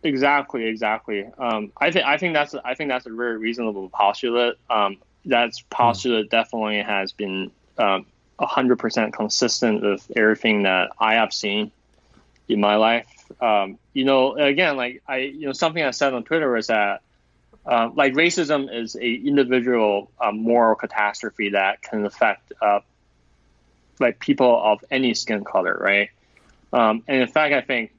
Exactly, 0.04 0.66
exactly. 0.66 1.26
Um, 1.38 1.72
I 1.78 1.92
think 1.92 2.06
I 2.06 2.18
think 2.18 2.34
that's 2.34 2.54
I 2.66 2.74
think 2.76 2.90
that's 2.90 3.06
a 3.06 3.10
very 3.10 3.38
reasonable 3.38 3.90
postulate. 3.90 4.56
Um, 4.70 4.98
that's 5.26 5.62
postulate 5.70 6.30
definitely 6.30 6.82
has 6.82 7.14
been 7.14 7.52
um, 7.78 8.06
hundred 8.40 8.80
percent 8.80 9.14
consistent 9.14 9.82
with 9.82 10.12
everything 10.16 10.64
that 10.64 10.92
I 11.00 11.14
have 11.16 11.32
seen 11.34 11.72
in 12.50 12.60
my 12.60 12.76
life. 12.76 13.08
Um, 13.42 13.80
you 13.94 14.04
know, 14.04 14.36
again, 14.36 14.76
like 14.76 15.02
I, 15.08 15.18
you 15.20 15.48
know, 15.48 15.54
something 15.54 15.82
I 15.82 15.92
said 15.92 16.14
on 16.14 16.26
Twitter 16.26 16.52
was 16.52 16.68
that 16.68 17.02
uh, 17.66 17.90
like 17.96 18.14
racism 18.14 18.68
is 18.74 18.98
a 18.98 19.14
individual 19.14 20.12
uh, 20.20 20.34
moral 20.34 20.76
catastrophe 20.76 21.52
that 21.52 21.82
can 21.82 22.06
affect 22.06 22.52
uh, 22.62 22.82
like 24.02 24.20
people 24.20 24.62
of 24.62 24.84
any 24.92 25.14
skin 25.14 25.46
color, 25.46 25.78
right? 25.80 26.10
Um, 26.74 27.04
and 27.08 27.22
in 27.22 27.28
fact, 27.30 27.54
I 27.54 27.62
think 27.62 27.93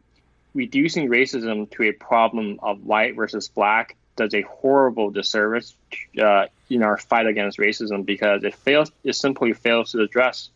reducing 0.55 1.09
racism 1.09 1.71
to 1.73 1.83
a 1.85 1.93
problem 1.93 2.61
of 2.63 2.85
white 2.85 3.17
versus 3.17 3.49
black 3.49 3.97
does 4.17 4.33
a 4.35 4.43
horrible 4.43 5.11
disservice 5.11 5.75
uh, 6.23 6.47
in 6.71 6.83
our 6.83 6.97
fight 6.97 7.27
against 7.27 7.59
racism 7.59 8.07
because 8.07 8.45
it 8.45 8.55
fails. 8.55 8.93
It 9.03 9.15
simply 9.15 9.53
fails 9.53 9.93
to 9.93 10.01
address 10.01 10.51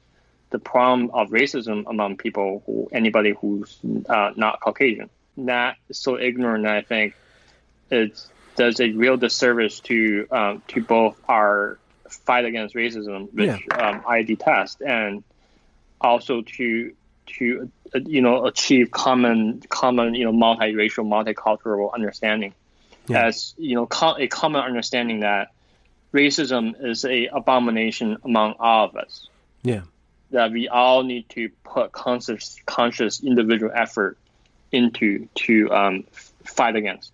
the 0.51 0.59
problem 0.59 1.11
of 1.13 1.31
racism 1.31 1.85
among 1.89 2.17
people, 2.17 2.63
who, 2.65 2.89
anybody 2.93 3.35
who's 3.39 3.79
uh, 4.09 4.31
not 4.37 4.61
Caucasian. 4.61 5.11
That 5.39 5.77
is 5.89 5.99
so 5.99 6.19
ignorant. 6.19 6.67
I 6.67 6.83
think 6.83 7.15
it 7.91 8.19
does 8.57 8.81
a 8.81 8.91
real 8.91 9.17
disservice 9.17 9.81
to 9.81 10.27
um, 10.31 10.63
to 10.69 10.81
both 10.83 11.21
our 11.29 11.79
fight 12.09 12.45
against 12.45 12.75
racism, 12.75 13.33
which 13.35 13.61
Yeah. 13.69 13.77
um, 13.77 14.03
I 14.07 14.23
detest, 14.23 14.81
and 14.81 15.23
also 16.01 16.43
to 16.43 16.93
to 17.39 17.71
uh, 17.95 18.01
you 18.05 18.21
know 18.23 18.47
achieve 18.47 18.91
common 18.91 19.63
common 19.69 20.15
you 20.15 20.25
know 20.25 20.33
multiracial, 20.33 21.07
multicultural 21.07 21.93
understanding, 21.95 22.55
Yeah. 23.09 23.27
as 23.27 23.55
you 23.59 23.75
know 23.75 23.87
co- 23.87 24.17
a 24.19 24.27
common 24.29 24.63
understanding 24.63 25.21
that 25.21 25.49
racism 26.13 26.75
is 26.85 27.05
a 27.05 27.27
abomination 27.27 28.17
among 28.25 28.55
all 28.59 28.87
of 28.87 28.97
us. 28.97 29.29
Yeah. 29.63 29.83
That 30.31 30.53
we 30.53 30.69
all 30.69 31.03
need 31.05 31.29
to 31.31 31.49
put 31.65 31.93
conscious 31.93 32.57
conscious 32.67 33.23
individual 33.23 33.73
effort 33.75 34.19
into 34.73 35.27
to 35.35 35.73
um, 35.73 36.05
fight 36.45 36.77
against. 36.77 37.13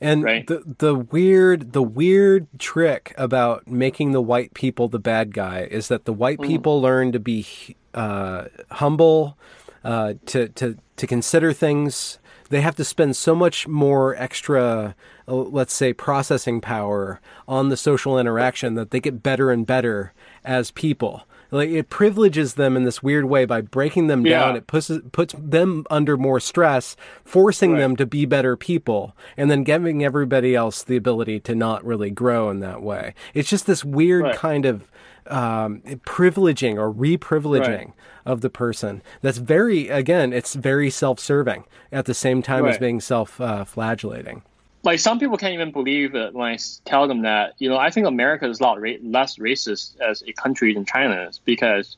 And 0.00 0.22
Right. 0.22 0.46
the 0.46 0.62
the 0.78 0.94
weird 0.94 1.72
the 1.72 1.82
weird 1.82 2.46
trick 2.58 3.14
about 3.16 3.66
making 3.66 4.12
the 4.12 4.20
white 4.20 4.52
people 4.54 4.88
the 4.88 4.98
bad 4.98 5.32
guy 5.32 5.66
is 5.70 5.88
that 5.88 6.04
the 6.04 6.12
white 6.12 6.38
Mm. 6.38 6.46
people 6.46 6.80
learn 6.82 7.12
to 7.12 7.18
be 7.20 7.46
uh, 7.94 8.46
humble, 8.72 9.36
uh, 9.84 10.14
to 10.26 10.48
to 10.50 10.76
to 10.96 11.06
consider 11.06 11.52
things. 11.52 12.18
They 12.50 12.60
have 12.60 12.76
to 12.76 12.84
spend 12.84 13.16
so 13.16 13.34
much 13.34 13.66
more 13.66 14.14
extra, 14.16 14.94
uh, 15.26 15.34
let's 15.34 15.72
say, 15.72 15.92
processing 15.92 16.60
power 16.60 17.20
on 17.48 17.68
the 17.70 17.76
social 17.76 18.18
interaction 18.18 18.74
that 18.74 18.90
they 18.90 19.00
get 19.00 19.22
better 19.22 19.50
and 19.50 19.66
better 19.66 20.12
as 20.44 20.70
people. 20.70 21.22
Like 21.50 21.70
it 21.70 21.88
privileges 21.88 22.54
them 22.54 22.76
in 22.76 22.84
this 22.84 23.02
weird 23.02 23.26
way 23.26 23.44
by 23.44 23.60
breaking 23.60 24.08
them 24.08 24.26
Yeah. 24.26 24.40
down. 24.40 24.56
It 24.56 24.66
puts 24.66 24.90
puts 25.12 25.34
them 25.38 25.84
under 25.88 26.16
more 26.16 26.38
stress, 26.40 26.96
forcing 27.24 27.72
Right. 27.72 27.78
them 27.80 27.96
to 27.96 28.06
be 28.06 28.26
better 28.26 28.56
people, 28.56 29.14
and 29.36 29.50
then 29.50 29.62
giving 29.64 30.04
everybody 30.04 30.54
else 30.54 30.82
the 30.82 30.96
ability 30.96 31.40
to 31.40 31.54
not 31.54 31.84
really 31.84 32.10
grow 32.10 32.50
in 32.50 32.60
that 32.60 32.82
way. 32.82 33.14
It's 33.34 33.48
just 33.48 33.66
this 33.66 33.84
weird 33.84 34.24
Right. 34.24 34.36
kind 34.36 34.66
of 34.66 34.82
um, 35.26 35.80
privileging 36.06 36.76
or 36.76 36.92
reprivileging 36.92 37.92
of 38.26 38.40
the 38.40 38.50
person. 38.50 39.02
That's 39.22 39.38
very 39.38 39.88
again, 39.88 40.32
it's 40.32 40.54
very 40.54 40.90
self-serving 40.90 41.64
at 41.92 42.06
the 42.06 42.14
same 42.14 42.42
time 42.42 42.64
as 42.66 42.78
being 42.78 43.00
self-flagellating. 43.00 44.42
like 44.82 44.98
some 45.00 45.18
people 45.18 45.36
can't 45.36 45.54
even 45.54 45.72
believe 45.72 46.14
it 46.14 46.34
when 46.34 46.52
I 46.52 46.58
tell 46.84 47.08
them 47.08 47.22
that 47.22 47.54
you 47.58 47.68
know 47.68 47.78
I 47.78 47.90
think 47.90 48.06
America 48.06 48.48
is 48.48 48.60
a 48.60 48.62
lot 48.62 48.80
ra- 48.80 49.00
less 49.02 49.38
racist 49.38 50.00
as 50.00 50.22
a 50.26 50.32
country 50.32 50.74
than 50.74 50.84
China 50.84 51.26
is 51.28 51.40
because 51.44 51.96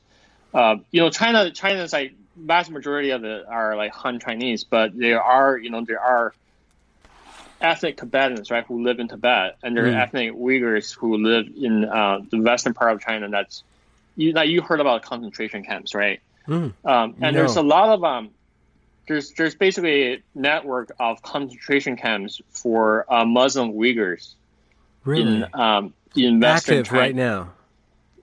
uh, 0.53 0.77
you 0.91 1.01
know 1.01 1.09
China 1.09 1.51
China 1.51 1.81
is 1.83 1.93
like 1.93 2.13
vast 2.37 2.69
majority 2.71 3.09
of 3.09 3.23
it 3.23 3.45
are 3.47 3.75
like 3.75 3.91
Han 3.93 4.19
Chinese, 4.19 4.63
but 4.63 4.97
there 4.97 5.21
are 5.21 5.57
you 5.57 5.69
know 5.69 5.83
there 5.83 5.99
are 5.99 6.33
ethnic 7.61 7.97
Tibetans 7.97 8.51
right 8.51 8.65
who 8.67 8.83
live 8.83 8.99
in 8.99 9.07
Tibet 9.07 9.57
and 9.63 9.75
there 9.75 9.85
are 9.85 9.89
Mm. 9.91 10.01
ethnic 10.01 10.33
Uyghurs 10.33 10.95
who 10.95 11.17
live 11.17 11.47
in 11.55 11.85
uh, 11.85 12.19
the 12.29 12.39
western 12.39 12.73
part 12.73 12.91
of 12.93 13.01
China. 13.01 13.29
That's 13.29 13.63
you 14.15 14.33
like 14.33 14.49
you 14.49 14.61
heard 14.61 14.79
about 14.79 15.03
concentration 15.03 15.63
camps, 15.63 15.93
right? 15.95 16.19
Mm. 16.47 16.73
Um, 16.85 17.15
and 17.21 17.35
there's 17.35 17.55
a 17.55 17.61
lot 17.61 17.89
of 17.89 18.03
um, 18.03 18.29
there's 19.07 19.31
there's 19.31 19.55
basically 19.55 20.13
a 20.13 20.23
network 20.35 20.91
of 20.99 21.21
concentration 21.21 21.97
camps 21.97 22.41
for 22.51 23.05
uh, 23.11 23.25
Muslim 23.25 23.73
Uyghurs 23.73 24.33
Really 25.05 25.21
in 25.21 25.45
um, 25.53 25.93
in 26.15 26.39
Western 26.39 26.79
active 26.79 26.87
China, 26.87 26.99
right 27.01 27.15
now. 27.15 27.53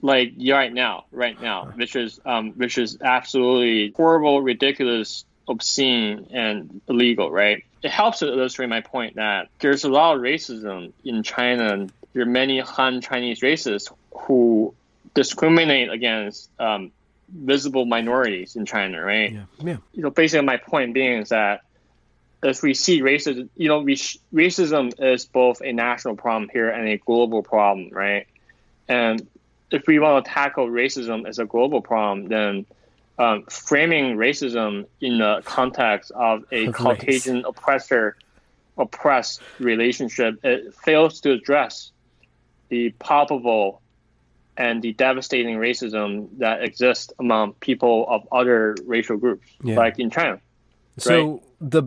like 0.03 0.33
yeah, 0.37 0.57
right 0.57 0.73
now, 0.73 1.05
right 1.13 1.41
now, 1.41 1.73
which 1.75 1.97
is 1.97 2.21
um, 2.25 2.53
which 2.53 2.77
is 2.79 2.99
absolutely 3.01 3.93
horrible, 3.97 4.41
ridiculous, 4.43 5.25
obscene, 5.49 6.27
and 6.33 6.81
illegal. 6.89 7.31
Right? 7.31 7.65
It 7.85 7.91
helps 7.91 8.21
to 8.21 8.27
illustrate 8.27 8.69
my 8.69 8.81
point 8.81 9.17
that 9.17 9.49
there's 9.61 9.85
a 9.85 9.89
lot 9.89 10.17
of 10.17 10.23
racism 10.23 10.93
in 11.05 11.23
China. 11.23 11.73
and 11.73 11.93
There 12.13 12.23
are 12.23 12.27
many 12.27 12.59
Han 12.59 13.01
Chinese 13.01 13.41
racists 13.41 13.93
who 14.13 14.75
discriminate 15.13 15.91
against 15.91 16.49
um, 16.59 16.91
visible 17.29 17.85
minorities 17.85 18.57
in 18.57 18.65
China. 18.65 19.03
Right? 19.03 19.33
Yeah, 19.33 19.45
yeah, 19.63 19.77
you 19.93 20.03
know, 20.03 20.11
basically 20.11 20.47
my 20.47 20.57
point 20.57 20.95
being 20.95 21.21
is 21.23 21.29
that 21.29 21.61
if 22.43 22.63
we 22.63 22.75
see 22.75 23.01
racism, 23.01 23.49
you 23.57 23.69
know, 23.69 23.81
we 23.81 23.97
sh- 23.97 24.19
racism 24.33 24.93
is 24.99 25.25
both 25.25 25.61
a 25.63 25.73
national 25.73 26.17
problem 26.17 26.51
here 26.53 26.71
and 26.71 26.89
a 26.89 26.99
global 26.99 27.43
problem, 27.43 27.91
right? 27.93 28.27
And 28.89 29.27
if 29.71 29.87
we 29.87 29.99
want 29.99 30.25
to 30.25 30.31
tackle 30.31 30.69
racism 30.69 31.27
as 31.27 31.39
a 31.39 31.45
global 31.45 31.81
problem, 31.81 32.29
then 32.29 32.67
um, 33.19 33.45
framing 33.49 34.17
racism 34.17 34.87
in 35.01 35.19
the 35.19 35.43
context 35.45 36.11
of 36.13 36.45
a 36.51 36.67
Of 36.67 36.75
Caucasian 36.75 37.45
oppressor 37.45 38.17
oppressed 38.77 39.41
relationship, 39.61 40.45
it 40.45 40.75
fails 40.75 41.21
to 41.21 41.31
address 41.33 41.93
the 42.71 42.91
palpable 42.99 43.81
and 44.57 44.83
the 44.83 44.93
devastating 44.95 45.59
racism 45.59 46.29
that 46.39 46.63
exists 46.63 47.13
among 47.19 47.53
people 47.55 48.07
of 48.09 48.27
other 48.33 48.77
racial 48.85 49.17
groups, 49.17 49.47
Yeah. 49.63 49.77
like 49.77 49.99
in 49.99 50.11
China. 50.11 50.41
So 50.99 51.43
the 51.61 51.85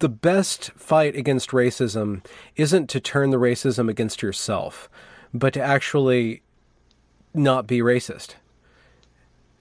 the 0.00 0.08
best 0.08 0.70
fight 0.72 1.14
against 1.16 1.50
racism 1.50 2.24
isn't 2.56 2.90
to 2.90 3.00
turn 3.00 3.30
the 3.30 3.38
racism 3.38 3.88
against 3.88 4.22
yourself, 4.22 4.88
but 5.32 5.54
to 5.54 5.62
actually 5.62 6.42
not 7.32 7.66
be 7.66 7.78
racist. 7.78 8.34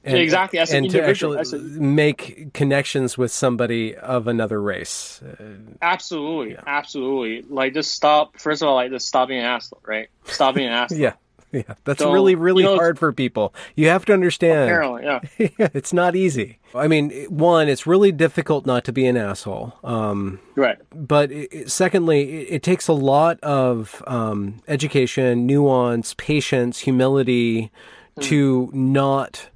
Exactly, 0.03 0.59
as 0.59 0.71
an 0.71 0.77
and 0.83 0.89
to 0.91 0.97
individual, 0.97 1.39
actually 1.39 1.59
as 1.59 1.77
a- 1.77 1.81
make 1.81 2.53
connections 2.53 3.17
with 3.17 3.31
somebody 3.31 3.95
of 3.95 4.27
another 4.27 4.61
race. 4.61 5.21
Uh, 5.21 5.43
Absolutely, 5.81 6.57
absolutely. 6.67 7.41
Like 7.49 7.73
just 7.73 7.91
stop. 7.91 8.37
First 8.39 8.61
of 8.61 8.67
all, 8.67 8.75
like 8.75 8.91
just 8.91 9.07
stop 9.07 9.29
being 9.29 9.39
an 9.39 9.45
asshole, 9.45 9.79
right? 9.85 10.09
Stop 10.25 10.55
being 10.55 10.67
an 10.67 10.73
asshole. 10.83 10.97
yeah, 10.99 11.13
yeah, 11.53 11.75
that's 11.85 11.99
So, 11.99 12.11
really 12.11 12.35
really 12.35 12.63
you 12.63 12.69
know, 12.69 12.75
hard 12.75 12.99
for 12.99 13.13
people. 13.13 13.53
You 13.75 13.87
have 13.89 14.03
to 14.05 14.13
understand. 14.13 14.69
Apparently, 14.71 15.03
yeah. 15.57 15.69
it's 15.73 15.93
not 15.93 16.15
easy. 16.17 16.57
I 16.75 16.87
mean, 16.87 17.11
one, 17.29 17.69
it's 17.69 17.85
really 17.87 18.11
difficult 18.11 18.65
not 18.65 18.83
to 18.85 18.91
be 18.91 19.05
an 19.05 19.15
asshole. 19.15 19.73
Um, 19.83 20.39
Right. 20.55 20.77
but 20.93 21.31
it, 21.31 21.71
secondly, 21.71 22.41
it, 22.41 22.55
it 22.55 22.63
takes 22.63 22.87
a 22.87 22.93
lot 22.93 23.39
of 23.41 24.03
um, 24.07 24.61
education, 24.67 25.45
nuance, 25.47 26.13
patience, 26.17 26.79
humility 26.79 27.71
Hmm. 28.15 28.21
to 28.21 28.69
not 28.73 29.49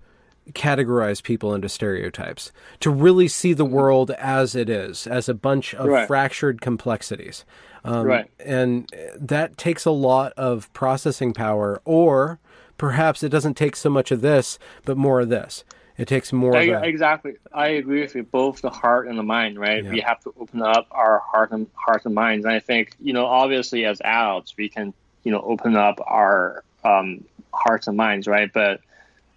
categorize 0.54 1.22
people 1.22 1.54
into 1.54 1.70
stereotypes, 1.70 2.52
to 2.80 2.90
really 2.90 3.28
see 3.28 3.54
the 3.54 3.66
world 3.66 4.12
as 4.12 4.56
it 4.56 4.70
is, 4.70 5.08
as 5.08 5.30
a 5.30 5.34
bunch 5.34 5.74
of. 5.74 5.88
Right. 5.88 6.08
fractured 6.08 6.62
complexities. 6.62 7.46
Um, 7.84 8.06
Right. 8.06 8.32
And 8.40 8.92
that 9.16 9.58
takes 9.58 9.86
a 9.86 9.92
lot 9.92 10.34
of 10.34 10.72
processing 10.74 11.34
power, 11.34 11.82
or 11.86 12.40
perhaps 12.78 13.24
it 13.24 13.30
doesn't 13.30 13.56
take 13.56 13.76
so 13.76 13.90
much 13.90 14.12
of 14.12 14.22
this, 14.22 14.60
but 14.86 14.98
more 14.98 15.22
of 15.22 15.30
this. 15.30 15.64
It 15.98 16.08
takes 16.08 16.32
more 16.32 16.56
I, 16.56 16.86
exactly. 16.86 17.34
I 17.52 17.70
agree 17.70 18.02
with 18.02 18.14
you. 18.14 18.22
Both 18.22 18.62
the 18.62 18.70
heart 18.70 19.08
and 19.08 19.18
the 19.18 19.24
mind, 19.24 19.58
right? 19.58 19.84
Yeah. 19.84 19.90
We 19.90 20.00
have 20.02 20.20
to 20.22 20.34
open 20.40 20.62
up 20.62 20.88
our 20.92 21.20
heart 21.20 21.52
and 21.52 21.66
hearts 21.74 22.06
and 22.06 22.14
minds. 22.14 22.46
And 22.46 22.54
I 22.54 22.60
think 22.60 22.96
you 23.00 23.14
know, 23.14 23.26
obviously, 23.26 23.84
as 23.86 24.00
adults, 24.02 24.54
we 24.58 24.70
can 24.70 24.94
you 25.24 25.32
know 25.32 25.42
open 25.42 25.76
up 25.76 26.00
our 26.06 26.64
um, 26.84 27.24
hearts 27.52 27.88
and 27.88 27.98
minds, 27.98 28.28
right? 28.28 28.52
But 28.54 28.82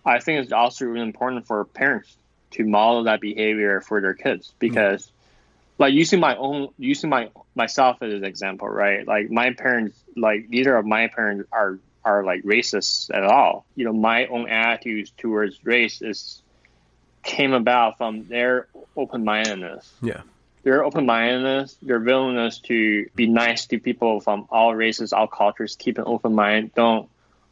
I 0.05 0.19
think 0.21 0.43
it's 0.43 0.53
also 0.53 0.87
really 0.87 1.07
important 1.07 1.47
for 1.47 1.65
parents 1.65 2.17
to 2.53 2.65
model 2.65 3.05
that 3.05 3.21
behavior 3.21 3.81
for 3.81 4.01
their 4.01 4.15
kids 4.15 4.49
hmm. 4.49 4.57
because, 4.59 5.11
like, 5.79 5.95
using 5.95 6.21
my 6.21 6.37
own, 6.37 6.69
using 6.79 7.11
my 7.11 7.31
myself 7.55 7.99
as 8.03 8.13
an 8.13 8.25
example, 8.25 8.69
right? 8.69 9.07
Like, 9.07 9.31
my 9.31 9.53
parents, 9.53 9.99
like, 10.17 10.49
neither 10.49 10.77
of 10.77 10.87
my 10.87 11.09
parents 11.09 11.49
are 11.53 11.79
are 12.05 12.25
like 12.25 12.43
racists 12.43 13.15
at 13.15 13.25
all. 13.25 13.67
You 13.77 13.85
know, 13.85 13.93
my 13.93 14.27
own 14.27 14.49
attitudes 14.49 15.13
towards 15.17 15.65
race 15.65 16.01
is 16.01 16.43
came 17.23 17.53
about 17.53 17.99
from 17.99 18.27
their 18.29 18.69
open 18.97 19.25
mindedness. 19.25 19.93
yeah. 20.03 20.23
Their 20.63 20.85
open 20.85 21.07
mindedness, 21.07 21.77
their 21.81 21.99
willingness 21.99 22.59
to 22.61 23.09
be 23.15 23.27
nice 23.27 23.67
to 23.69 23.79
people 23.79 24.21
from 24.21 24.47
all 24.51 24.75
races, 24.75 25.15
all 25.15 25.27
cultures, 25.27 25.75
keep 25.75 25.97
an 25.97 26.05
open 26.07 26.35
mind, 26.35 26.75
don't 26.75 27.09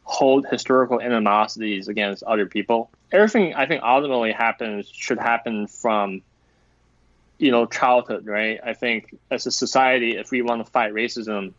hold 0.09 0.47
historical 0.47 0.99
animosities 0.99 1.87
against 1.87 2.23
other 2.23 2.47
people. 2.47 2.89
Everything 3.11 3.53
I 3.53 3.67
think 3.67 3.83
ultimately 3.83 4.31
happens 4.31 4.89
should 4.91 5.19
happen 5.19 5.67
from 5.67 6.23
you 7.37 7.51
know 7.51 7.67
childhood, 7.67 8.25
right? 8.25 8.59
I 8.63 8.73
think 8.73 9.15
as 9.29 9.45
a 9.45 9.51
society, 9.51 10.17
if 10.17 10.31
we 10.31 10.41
want 10.41 10.65
to 10.65 10.71
fight 10.71 10.93
racism 10.93 11.53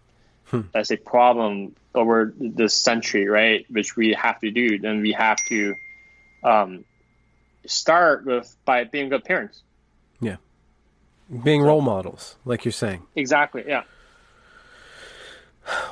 as 0.74 0.90
a 0.90 0.96
problem 0.96 1.76
over 1.94 2.34
this 2.40 2.74
century, 2.74 3.28
right, 3.28 3.64
which 3.70 3.94
we 3.94 4.14
have 4.14 4.40
to 4.40 4.50
do, 4.50 4.80
then 4.80 5.00
we 5.00 5.12
have 5.12 5.38
to 5.48 5.76
um, 6.42 6.84
start 7.66 8.24
with 8.24 8.54
by 8.64 8.82
being 8.82 9.10
good 9.10 9.24
parents. 9.24 9.62
Yeah, 10.20 10.36
being 11.44 11.62
role 11.62 11.82
models, 11.82 12.34
like 12.44 12.64
you're 12.64 12.72
saying. 12.72 13.06
Exactly. 13.14 13.62
Yeah. 13.64 13.84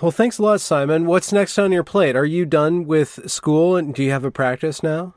Well, 0.01 0.11
thanks 0.11 0.39
a 0.39 0.43
lot, 0.43 0.61
Simon. 0.61 1.07
What's 1.07 1.33
next 1.33 1.59
on 1.59 1.73
your 1.73 1.85
plate? 1.85 2.17
Are 2.17 2.25
you 2.25 2.45
done 2.45 2.87
with 2.87 3.31
school 3.31 3.77
and 3.77 3.95
do 3.95 4.03
you 4.03 4.11
have 4.11 4.25
a 4.25 4.31
practice 4.31 4.83
now? 4.83 5.15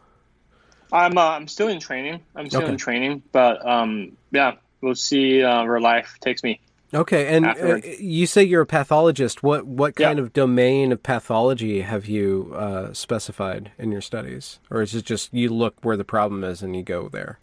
I'm 0.91 1.17
uh, 1.17 1.29
I'm 1.29 1.47
still 1.47 1.67
in 1.69 1.79
training. 1.79 2.21
I'm 2.35 2.49
still 2.49 2.63
Okay. 2.63 2.71
in 2.73 2.77
training, 2.77 3.23
but 3.31 3.65
um, 3.65 4.17
yeah, 4.31 4.55
we'll 4.81 4.95
see 4.95 5.41
uh, 5.41 5.63
where 5.63 5.79
life 5.79 6.17
takes 6.19 6.43
me. 6.43 6.59
Okay, 6.93 7.33
and 7.33 7.45
uh, 7.45 7.77
you 7.99 8.27
say 8.27 8.43
you're 8.43 8.63
a 8.63 8.65
pathologist. 8.65 9.41
What 9.41 9.65
what 9.65 9.93
Yeah. 9.97 10.07
kind 10.07 10.19
of 10.19 10.33
domain 10.33 10.91
of 10.91 11.01
pathology 11.01 11.81
have 11.81 12.07
you 12.07 12.51
uh, 12.53 12.91
specified 12.91 13.71
in 13.77 13.93
your 13.93 14.01
studies, 14.01 14.59
or 14.69 14.81
is 14.81 14.93
it 14.93 15.05
just 15.05 15.33
you 15.33 15.47
look 15.49 15.75
where 15.83 15.95
the 15.95 16.03
problem 16.03 16.43
is 16.43 16.61
and 16.61 16.75
you 16.75 16.83
go 16.83 17.07
there? 17.07 17.39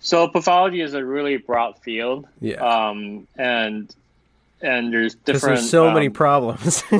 So 0.00 0.28
pathology 0.28 0.82
is 0.82 0.92
a 0.92 1.02
really 1.02 1.38
broad 1.38 1.78
field. 1.82 2.26
Yeah. 2.40 2.56
Um, 2.56 3.26
and 3.38 3.94
and 4.60 4.92
there's 4.92 5.14
different. 5.14 5.56
there's 5.56 5.70
so 5.70 5.90
many 5.90 6.06
um, 6.06 6.12
problems. 6.12 6.82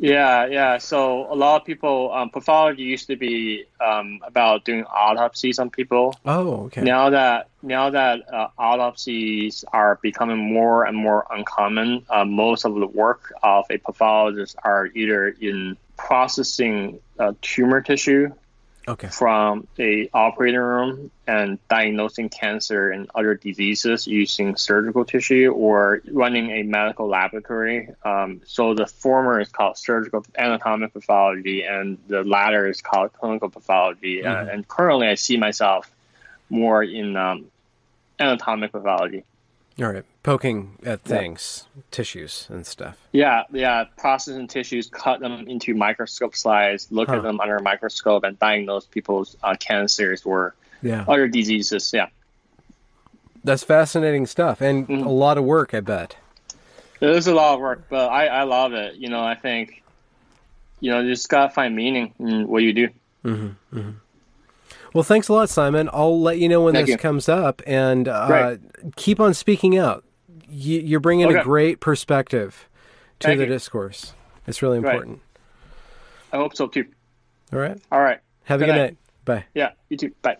Yeah, 0.00 0.46
yeah. 0.46 0.78
So 0.78 1.30
a 1.30 1.36
lot 1.36 1.60
of 1.60 1.66
people, 1.66 2.10
um, 2.12 2.30
pathology 2.30 2.82
used 2.82 3.06
to 3.08 3.16
be 3.16 3.66
um, 3.86 4.20
about 4.24 4.64
doing 4.64 4.84
autopsies 4.84 5.58
on 5.58 5.68
people. 5.68 6.14
oh, 6.24 6.64
okay. 6.64 6.80
Now 6.80 7.10
that 7.10 7.48
now 7.62 7.90
that 7.90 8.32
uh, 8.32 8.48
autopsies 8.58 9.62
are 9.74 9.98
becoming 10.00 10.38
more 10.38 10.84
and 10.84 10.96
more 10.96 11.26
uncommon, 11.30 12.06
uh, 12.08 12.24
most 12.24 12.64
of 12.64 12.74
the 12.74 12.86
work 12.86 13.34
of 13.42 13.66
a 13.68 13.76
pathologist 13.76 14.56
are 14.64 14.86
either 14.86 15.28
in 15.28 15.76
processing 15.98 16.98
uh, 17.18 17.34
tumor 17.42 17.82
tissue 17.82 18.32
Okay. 18.88 19.08
from 19.08 19.68
a 19.78 20.08
operating 20.12 20.58
room 20.58 21.10
and 21.26 21.58
diagnosing 21.68 22.28
cancer 22.28 22.90
and 22.90 23.10
other 23.14 23.34
diseases 23.34 24.06
using 24.06 24.56
surgical 24.56 25.04
tissue 25.04 25.52
or 25.54 26.00
running 26.10 26.50
a 26.50 26.62
medical 26.62 27.06
laboratory. 27.06 27.90
Um, 28.04 28.40
so 28.46 28.74
the 28.74 28.86
former 28.86 29.40
is 29.40 29.48
called 29.48 29.76
surgical 29.76 30.24
anatomic 30.36 30.92
pathology, 30.92 31.62
and 31.62 31.98
the 32.08 32.24
latter 32.24 32.66
is 32.66 32.80
called 32.80 33.12
clinical 33.12 33.50
pathology. 33.50 34.24
Uh, 34.24 34.46
and 34.46 34.66
currently, 34.66 35.08
I 35.08 35.14
see 35.14 35.36
myself 35.36 35.90
more 36.48 36.82
in 36.82 37.16
um, 37.16 37.46
anatomic 38.18 38.72
pathology. 38.72 39.24
All 39.80 39.92
right. 39.92 40.04
Poking 40.22 40.76
at 40.84 41.00
things, 41.00 41.66
tissues, 41.90 42.46
and 42.50 42.66
stuff. 42.66 42.98
Yeah, 43.12 43.44
yeah. 43.52 43.84
Processing 43.96 44.48
tissues, 44.48 44.88
cut 44.88 45.20
them 45.20 45.46
into 45.48 45.74
microscope 45.74 46.36
slides, 46.36 46.88
look 46.90 47.08
Huh. 47.08 47.16
at 47.16 47.22
them 47.22 47.40
under 47.40 47.56
a 47.56 47.62
microscope, 47.62 48.24
and 48.24 48.38
diagnose 48.38 48.84
people's 48.84 49.38
uh, 49.42 49.54
cancers 49.58 50.22
or 50.26 50.54
Yeah. 50.82 51.04
other 51.08 51.26
diseases. 51.26 51.90
Yeah. 51.94 52.08
That's 53.44 53.64
fascinating 53.64 54.26
stuff 54.26 54.60
and 54.60 54.86
Mhm. 54.86 55.06
a 55.06 55.08
lot 55.08 55.38
of 55.38 55.44
work, 55.44 55.72
I 55.72 55.80
bet. 55.80 56.16
It 57.00 57.08
is 57.08 57.26
a 57.26 57.34
lot 57.34 57.54
of 57.54 57.60
work, 57.60 57.84
but 57.88 58.10
I, 58.10 58.26
I 58.26 58.42
love 58.42 58.74
it. 58.74 58.96
You 58.96 59.08
know, 59.08 59.22
I 59.24 59.34
think, 59.34 59.82
you 60.80 60.90
know, 60.90 61.00
you 61.00 61.10
just 61.10 61.30
gotta 61.30 61.48
find 61.48 61.74
meaning 61.74 62.12
in 62.18 62.46
what 62.46 62.62
you 62.62 62.74
do. 62.74 62.88
Well, 64.92 65.02
thanks 65.04 65.28
a 65.28 65.32
lot, 65.32 65.48
Simon. 65.48 65.88
I'll 65.94 66.20
let 66.20 66.38
you 66.38 66.48
know 66.48 66.62
when 66.62 66.74
Thank 66.74 66.88
this 66.88 66.92
you. 66.94 66.98
comes 66.98 67.26
up, 67.28 67.62
and 67.66 68.06
uh, 68.08 68.56
keep 68.96 69.18
on 69.20 69.32
speaking 69.34 69.78
out. 69.78 70.04
You, 70.50 70.80
you're 70.80 71.00
bringing 71.00 71.34
a 71.34 71.42
great 71.42 71.80
perspective 71.80 72.68
to 73.20 73.28
Thank 73.28 73.38
the 73.38 73.44
you. 73.44 73.50
discourse. 73.50 74.14
It's 74.46 74.62
really 74.62 74.78
Right. 74.78 74.94
important. 74.94 75.20
I 76.32 76.36
hope 76.36 76.56
so 76.56 76.66
too. 76.66 76.86
All 77.52 77.58
right. 77.58 77.80
All 77.90 78.00
right. 78.00 78.20
Have 78.44 78.60
a 78.60 78.64
Good 78.64 78.72
good 78.72 78.78
night. 78.78 78.82
night. 78.82 78.96
Bye. 79.24 79.44
Yeah, 79.54 79.70
you 79.88 79.96
too. 79.96 80.12
Bye. 80.22 80.36